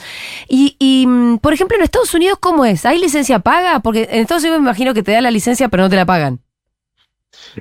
Y, 0.48 0.76
y, 0.78 1.08
mm, 1.08 1.40
por 1.40 1.54
ejemplo, 1.54 1.76
en 1.76 1.82
Estados 1.82 2.14
Unidos, 2.14 2.38
¿cómo 2.40 2.64
es? 2.64 2.86
¿Hay 2.86 3.00
licencia 3.00 3.40
paga? 3.40 3.80
Porque 3.80 4.08
en 4.12 4.20
Estados 4.20 4.44
Unidos 4.44 4.60
me 4.60 4.66
imagino 4.66 4.94
que 4.94 5.02
te 5.02 5.12
dan 5.12 5.24
la 5.24 5.32
licencia 5.32 5.70
pero 5.70 5.82
no 5.82 5.90
te 5.90 5.96
la 5.96 6.06
pagan. 6.06 6.40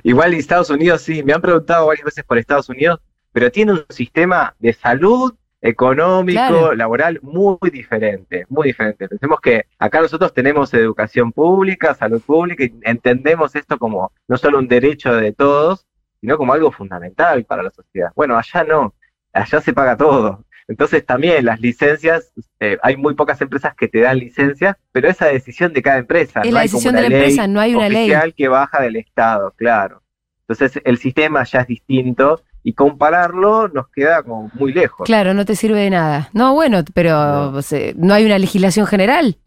Igual 0.03 0.33
en 0.33 0.39
Estados 0.39 0.69
Unidos, 0.69 1.01
sí, 1.01 1.23
me 1.23 1.33
han 1.33 1.41
preguntado 1.41 1.87
varias 1.87 2.05
veces 2.05 2.23
por 2.25 2.37
Estados 2.37 2.69
Unidos, 2.69 2.99
pero 3.31 3.51
tiene 3.51 3.71
un 3.71 3.85
sistema 3.89 4.53
de 4.59 4.71
salud 4.71 5.33
económico, 5.65 6.37
Claro. 6.37 6.75
laboral 6.75 7.19
muy 7.23 7.57
diferente, 7.71 8.45
muy 8.49 8.67
diferente. 8.67 9.07
Pensemos 9.07 9.39
que 9.41 9.65
acá 9.79 9.99
nosotros 9.99 10.33
tenemos 10.33 10.73
educación 10.73 11.31
pública, 11.31 11.93
salud 11.95 12.21
pública, 12.21 12.63
y 12.63 12.73
entendemos 12.83 13.55
esto 13.55 13.77
como 13.79 14.11
no 14.27 14.37
solo 14.37 14.59
un 14.59 14.67
derecho 14.67 15.15
de 15.15 15.31
todos, 15.33 15.87
sino 16.21 16.37
como 16.37 16.53
algo 16.53 16.71
fundamental 16.71 17.45
para 17.45 17.63
la 17.63 17.71
sociedad. 17.71 18.11
Bueno, 18.15 18.37
allá 18.37 18.63
no, 18.63 18.93
allá 19.33 19.59
se 19.59 19.73
paga 19.73 19.97
todo. 19.97 20.45
Entonces 20.67 21.05
también 21.05 21.45
las 21.45 21.59
licencias, 21.59 22.31
eh, 22.59 22.77
hay 22.81 22.97
muy 22.97 23.13
pocas 23.15 23.39
empresas 23.41 23.75
que 23.75 23.87
te 23.87 23.99
dan 24.01 24.17
licencias, 24.19 24.75
pero 24.91 25.09
esa 25.09 25.25
decisión 25.27 25.73
de 25.73 25.81
cada 25.81 25.97
empresa. 25.97 26.41
Es 26.41 26.47
no 26.47 26.53
la 26.53 26.59
hay 26.61 26.69
como 26.69 26.79
decisión 26.79 26.95
de 26.95 26.99
una 26.99 27.01
la 27.01 27.09
ley 27.09 27.17
empresa, 27.17 27.47
no 27.47 27.59
hay 27.59 27.75
una 27.75 27.89
ley. 27.89 27.97
oficial 28.03 28.33
que 28.35 28.47
baja 28.47 28.81
del 28.81 28.95
Estado, 28.97 29.53
claro. 29.55 30.01
Entonces 30.47 30.79
el 30.85 30.97
sistema 30.99 31.43
ya 31.43 31.61
es 31.61 31.67
distinto 31.67 32.41
y 32.67 32.73
compararlo 32.73 33.67
nos 33.67 33.89
queda 33.89 34.23
como 34.23 34.49
muy 34.55 34.73
lejos. 34.73 35.05
Claro, 35.05 35.35
no 35.35 35.45
te 35.45 35.55
sirve 35.55 35.81
de 35.81 35.91
nada. 35.91 36.29
No, 36.33 36.55
bueno, 36.55 36.79
pero 36.95 37.53
No. 37.95 38.13
hay 38.15 38.25
una 38.25 38.39
legislación 38.39 38.87
general. 38.87 39.37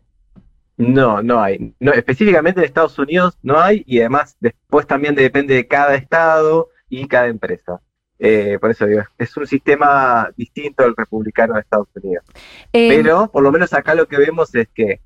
No, 0.76 1.20
no 1.20 1.40
hay. 1.40 1.74
No, 1.80 1.92
específicamente 1.92 2.60
en 2.60 2.66
Estados 2.66 2.96
Unidos 2.96 3.36
no 3.42 3.58
hay 3.58 3.82
y 3.88 3.98
además 3.98 4.36
después 4.38 4.86
también 4.86 5.16
depende 5.16 5.54
de 5.54 5.66
cada 5.66 5.96
estado 5.96 6.68
y 6.88 7.08
cada 7.08 7.26
empresa. 7.26 7.80
Eh, 8.20 8.56
por 8.60 8.70
eso 8.70 8.86
digo, 8.86 9.02
es 9.18 9.36
un 9.36 9.48
sistema 9.48 10.30
distinto 10.36 10.84
al 10.84 10.94
republicano 10.96 11.54
de 11.54 11.60
Estados 11.62 11.88
Unidos. 12.00 12.24
Eh, 12.72 12.88
Pero 12.88 13.28
por 13.32 13.42
lo 13.42 13.50
menos 13.50 13.72
acá 13.72 13.96
lo 13.96 14.06
que 14.06 14.16
vemos 14.16 14.54
es 14.54 14.68
que 14.72 15.00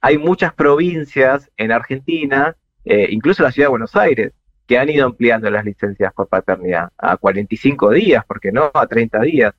hay 0.00 0.18
muchas 0.18 0.52
provincias 0.52 1.48
en 1.56 1.70
Argentina, 1.70 2.56
eh, 2.84 3.06
incluso 3.10 3.44
la 3.44 3.52
ciudad 3.52 3.66
de 3.68 3.70
Buenos 3.70 3.94
Aires, 3.94 4.32
que 4.72 4.78
han 4.78 4.88
ido 4.88 5.04
ampliando 5.04 5.50
las 5.50 5.66
licencias 5.66 6.14
por 6.14 6.28
paternidad 6.28 6.88
a 6.96 7.18
45 7.18 7.90
días, 7.90 8.24
porque 8.26 8.50
no 8.50 8.70
a 8.72 8.86
30 8.86 9.20
días 9.20 9.54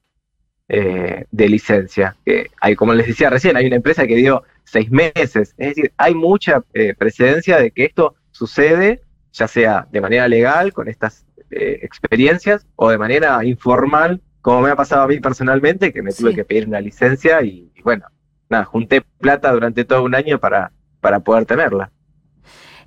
eh, 0.68 1.26
de 1.30 1.50
licencia. 1.50 2.16
Que 2.26 2.50
hay, 2.60 2.76
como 2.76 2.96
les 2.96 3.06
decía 3.06 3.30
recién, 3.30 3.56
hay 3.56 3.68
una 3.68 3.76
empresa 3.76 4.08
que 4.08 4.16
dio 4.16 4.42
seis 4.64 4.90
meses. 4.90 5.54
Es 5.56 5.76
decir, 5.76 5.94
hay 5.98 6.16
mucha 6.16 6.64
eh, 6.74 6.96
precedencia 6.98 7.60
de 7.60 7.70
que 7.70 7.86
esto 7.86 8.16
sucede, 8.32 9.04
ya 9.32 9.48
sea 9.48 9.88
de 9.92 10.02
manera 10.02 10.28
legal, 10.28 10.74
con 10.74 10.88
estas 10.88 11.28
eh, 11.52 11.78
experiencias, 11.84 12.66
o 12.76 12.90
de 12.90 12.98
manera 12.98 13.46
informal, 13.46 14.20
como 14.42 14.62
me 14.62 14.72
ha 14.72 14.76
pasado 14.76 15.04
a 15.04 15.08
mí 15.08 15.20
personalmente, 15.20 15.94
que 15.94 16.02
me 16.02 16.12
tuve 16.12 16.34
que 16.34 16.44
pedir 16.44 16.68
una 16.68 16.82
licencia 16.82 17.44
y, 17.44 17.72
y 17.76 17.82
bueno, 17.84 18.08
nada, 18.50 18.66
junté 18.66 19.04
plata 19.20 19.52
durante 19.52 19.86
todo 19.86 20.02
un 20.02 20.16
año 20.16 20.40
para, 20.40 20.72
para 21.02 21.20
poder 21.20 21.46
tenerla. 21.46 21.92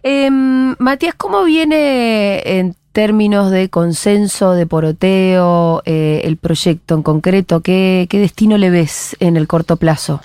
Em, 0.08 0.76
Matías, 0.78 1.14
¿cómo 1.16 1.42
viene 1.44 2.58
en 2.58 2.76
términos 2.92 3.50
de 3.50 3.68
consenso, 3.68 4.52
de 4.52 4.64
poroteo, 4.64 5.82
eh, 5.84 6.20
el 6.24 6.36
proyecto 6.36 6.94
en 6.94 7.02
concreto? 7.02 7.60
¿Qué, 7.60 8.06
¿Qué 8.08 8.20
destino 8.20 8.56
le 8.56 8.70
ves 8.70 9.16
en 9.18 9.36
el 9.36 9.48
corto 9.48 9.76
plazo? 9.76 10.20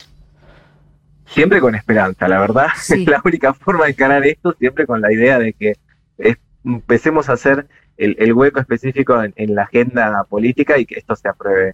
Siempre 1.25 1.59
con 1.59 1.73
esperanza, 1.75 2.27
la 2.27 2.39
verdad. 2.39 2.67
Sí. 2.77 3.05
la 3.07 3.21
única 3.25 3.53
forma 3.55 3.85
de 3.85 3.91
encarar 3.91 4.23
esto, 4.25 4.53
siempre 4.59 4.85
con 4.85 5.01
la 5.01 5.11
idea 5.11 5.39
de 5.39 5.53
que 5.53 5.73
es- 6.19 6.37
empecemos 6.63 7.27
a 7.29 7.33
hacer 7.33 7.67
el, 7.97 8.15
el 8.19 8.33
hueco 8.33 8.59
específico 8.59 9.21
en, 9.23 9.33
en 9.35 9.55
la 9.55 9.63
agenda 9.63 10.23
política 10.25 10.77
y 10.77 10.85
que 10.85 10.99
esto 10.99 11.15
se 11.15 11.27
apruebe. 11.27 11.73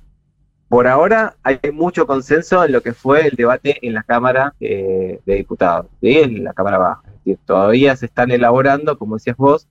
Por 0.70 0.88
ahora 0.88 1.36
hay 1.44 1.60
mucho 1.74 2.08
consenso 2.08 2.64
en 2.64 2.72
lo 2.72 2.82
que 2.82 2.94
fue 2.94 3.28
el 3.28 3.36
debate 3.36 3.78
en 3.86 3.94
la 3.94 4.04
Cámara 4.04 4.54
eh, 4.62 5.20
de 5.26 5.36
Diputados, 5.36 5.88
¿sí? 6.02 6.18
en 6.20 6.44
la 6.46 6.54
Cámara 6.54 6.78
Baja. 6.78 7.02
Decir, 7.28 7.40
todavía 7.46 7.94
se 7.98 8.06
están 8.06 8.32
elaborando, 8.32 8.98
como 8.98 9.16
decías 9.16 9.36
vos, 9.36 9.68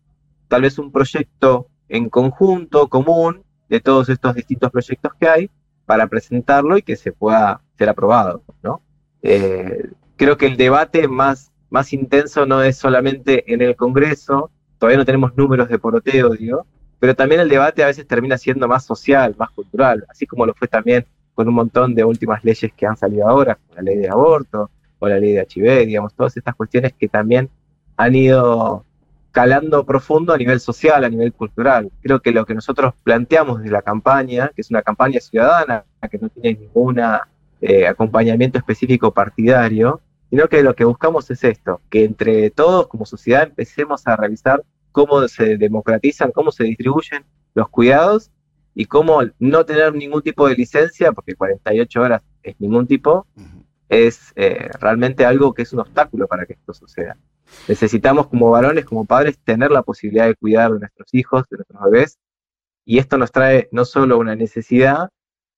tal 0.49 0.63
vez 0.63 0.79
un 0.79 0.93
proyecto 0.93 1.69
en 1.89 2.11
conjunto, 2.11 2.89
común, 2.89 3.45
de 3.71 3.81
todos 3.81 4.11
estos 4.11 4.35
distintos 4.35 4.71
proyectos 4.71 5.13
que 5.19 5.27
hay, 5.27 5.51
para 5.87 6.07
presentarlo 6.07 6.77
y 6.77 6.83
que 6.83 6.97
se 6.97 7.13
pueda 7.13 7.63
ser 7.79 7.89
aprobado, 7.89 8.43
¿no? 8.63 8.83
Eh, 9.23 9.89
creo 10.17 10.37
que 10.37 10.47
el 10.47 10.59
debate 10.59 11.09
más, 11.09 11.51
más 11.71 11.95
intenso 11.95 12.45
no 12.45 12.63
es 12.63 12.77
solamente 12.77 13.51
en 13.53 13.63
el 13.63 13.75
Congreso, 13.75 14.51
todavía 14.79 14.99
no 14.99 15.07
tenemos 15.07 15.35
números 15.35 15.71
de 15.71 15.79
poroteo, 15.79 16.31
digo, 16.31 16.67
pero 16.99 17.15
también 17.15 17.41
el 17.41 17.49
debate 17.49 17.83
a 17.83 17.87
veces 17.87 18.07
termina 18.07 18.37
siendo 18.37 18.69
más 18.69 18.85
social, 18.85 19.35
más 19.39 19.51
cultural, 19.51 20.05
así 20.11 20.27
como 20.27 20.45
lo 20.45 20.53
fue 20.53 20.69
también 20.69 21.07
con 21.35 21.49
un 21.49 21.55
montón 21.55 21.95
de 21.95 22.05
últimas 22.05 22.45
leyes 22.45 22.71
que 22.77 22.87
han 22.87 22.99
salido 22.99 23.27
ahora, 23.27 23.59
la 23.75 23.81
ley 23.81 23.97
de 23.97 24.11
aborto 24.11 24.71
o 24.99 25.09
la 25.09 25.19
ley 25.19 25.33
de 25.33 25.47
HIV, 25.49 25.87
digamos, 25.87 26.15
todas 26.15 26.37
estas 26.37 26.55
cuestiones 26.55 26.93
que 26.99 27.09
también 27.09 27.51
han 27.97 28.15
ido 28.15 28.85
calando 29.31 29.85
profundo 29.85 30.33
a 30.33 30.39
nivel 30.39 30.61
social, 30.61 31.05
a 31.05 31.11
nivel 31.11 31.33
cultural. 31.33 31.91
Creo 32.01 32.21
que 32.21 32.33
lo 32.33 32.47
que 32.47 32.55
nosotros 32.55 32.95
planteamos 33.05 33.59
desde 33.59 33.71
la 33.73 33.83
campaña, 33.83 34.51
que 34.55 34.63
es 34.63 34.71
una 34.71 34.83
campaña 34.83 35.21
ciudadana, 35.21 35.85
que 36.11 36.19
no 36.19 36.31
tiene 36.31 36.59
ninguna 36.59 37.29
eh, 37.61 37.87
acompañamiento 37.87 38.59
específico 38.59 39.13
partidario, 39.13 40.01
sino 40.31 40.49
que 40.49 40.63
lo 40.63 40.75
que 40.75 40.85
buscamos 40.85 41.31
es 41.31 41.45
esto, 41.45 41.81
que 41.91 42.05
entre 42.05 42.51
todos 42.51 42.89
como 42.89 43.05
sociedad 43.05 43.43
empecemos 43.43 44.07
a 44.07 44.17
revisar 44.17 44.63
cómo 44.93 45.29
se 45.29 45.59
democratizan, 45.59 46.33
cómo 46.33 46.51
se 46.51 46.65
distribuyen 46.65 47.25
los 47.55 47.69
cuidados 47.69 48.31
y 48.75 48.87
cómo 48.87 49.21
no 49.39 49.65
tener 49.67 49.95
ningún 49.95 50.23
tipo 50.23 50.49
de 50.49 50.55
licencia, 50.55 51.13
porque 51.13 51.35
48 51.35 52.01
horas 52.01 52.23
es 52.43 52.59
ningún 52.59 52.87
tipo, 52.87 53.27
es 53.89 54.33
eh, 54.37 54.69
realmente 54.81 55.25
algo 55.25 55.55
que 55.55 55.63
es 55.63 55.73
un 55.73 55.81
obstáculo 55.81 56.27
para 56.27 56.47
que 56.47 56.55
esto 56.55 56.75
suceda. 56.75 57.17
Necesitamos 57.69 58.27
como 58.29 58.51
varones, 58.51 58.85
como 58.85 59.05
padres, 59.05 59.39
tener 59.45 59.71
la 59.71 59.83
posibilidad 59.83 60.27
de 60.27 60.35
cuidar 60.35 60.73
de 60.73 60.81
nuestros 60.81 61.09
hijos, 61.15 61.45
de 61.51 61.59
nuestros 61.59 61.83
bebés, 61.91 62.19
y 62.85 62.99
esto 62.99 63.19
nos 63.19 63.33
trae 63.33 63.69
no 63.73 63.85
solo 63.85 64.19
una 64.19 64.35
necesidad, 64.35 65.11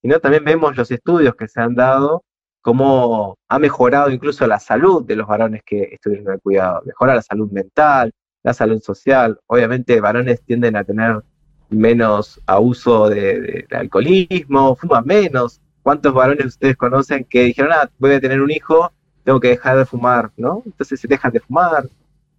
sino 0.02 0.20
también 0.20 0.44
vemos 0.44 0.76
los 0.76 0.90
estudios 0.90 1.34
que 1.34 1.48
se 1.48 1.60
han 1.60 1.74
dado, 1.74 2.24
cómo 2.60 3.36
ha 3.48 3.58
mejorado 3.58 4.10
incluso 4.10 4.46
la 4.46 4.58
salud 4.60 5.04
de 5.04 5.16
los 5.16 5.26
varones 5.26 5.62
que 5.64 5.82
estuvieron 5.92 6.26
en 6.28 6.32
el 6.34 6.40
cuidado, 6.40 6.82
mejora 6.84 7.14
la 7.14 7.22
salud 7.22 7.50
mental, 7.50 8.12
la 8.42 8.52
salud 8.54 8.80
social, 8.80 9.38
obviamente 9.46 10.00
varones 10.00 10.42
tienden 10.42 10.76
a 10.76 10.84
tener 10.84 11.22
menos 11.70 12.40
abuso 12.46 13.08
de, 13.08 13.64
de- 13.68 13.76
alcoholismo, 13.76 14.76
fuman 14.76 15.04
menos. 15.04 15.60
¿Cuántos 15.82 16.12
varones 16.14 16.46
ustedes 16.46 16.76
conocen 16.76 17.24
que 17.28 17.44
dijeron, 17.44 17.72
ah, 17.72 17.88
voy 17.98 18.12
a 18.14 18.20
tener 18.20 18.40
un 18.40 18.50
hijo, 18.50 18.92
tengo 19.24 19.40
que 19.40 19.48
dejar 19.48 19.78
de 19.78 19.86
fumar, 19.86 20.30
¿no? 20.36 20.62
Entonces 20.66 21.00
se 21.00 21.08
dejan 21.08 21.32
de 21.32 21.40
fumar. 21.40 21.86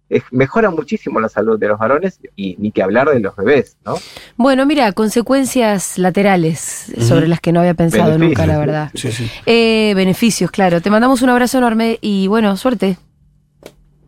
Es- 0.08 0.24
mejora 0.32 0.70
muchísimo 0.70 1.20
la 1.20 1.28
salud 1.28 1.56
de 1.58 1.68
los 1.68 1.78
varones 1.78 2.18
y 2.34 2.56
ni 2.58 2.72
que 2.72 2.82
hablar 2.82 3.08
de 3.10 3.20
los 3.20 3.34
bebés, 3.36 3.76
¿no? 3.84 3.94
Bueno, 4.36 4.66
mira, 4.66 4.90
consecuencias 4.92 5.98
laterales 5.98 6.92
sobre 6.98 7.28
las 7.28 7.40
que 7.40 7.52
no 7.52 7.60
había 7.60 7.74
pensado 7.74 8.10
Beneficios. 8.10 8.38
nunca, 8.38 8.46
la 8.52 8.58
verdad. 8.58 8.90
Sí, 8.94 9.12
sí. 9.12 9.30
Eh, 9.46 9.92
beneficios, 9.94 10.50
claro. 10.50 10.80
Te 10.80 10.90
mandamos 10.90 11.22
un 11.22 11.28
abrazo 11.30 11.58
enorme 11.58 11.98
y 12.00 12.26
bueno, 12.26 12.56
suerte. 12.56 12.98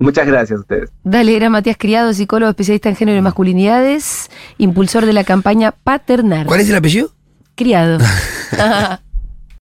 Muchas 0.01 0.27
gracias 0.27 0.59
a 0.59 0.61
ustedes. 0.62 0.90
Dale, 1.05 1.37
era 1.37 1.49
Matías 1.51 1.77
Criado, 1.79 2.12
psicólogo 2.12 2.51
especialista 2.51 2.88
en 2.88 2.97
género 2.97 3.18
y 3.18 3.23
masculinidades, 3.23 4.29
impulsor 4.59 5.07
de 5.07 5.12
la 5.12 5.23
campaña 5.23 5.71
Paternar. 5.71 6.47
¿Cuál 6.47 6.59
es 6.61 6.68
el 6.68 6.75
apellido? 6.75 7.12
Criado. 7.55 7.99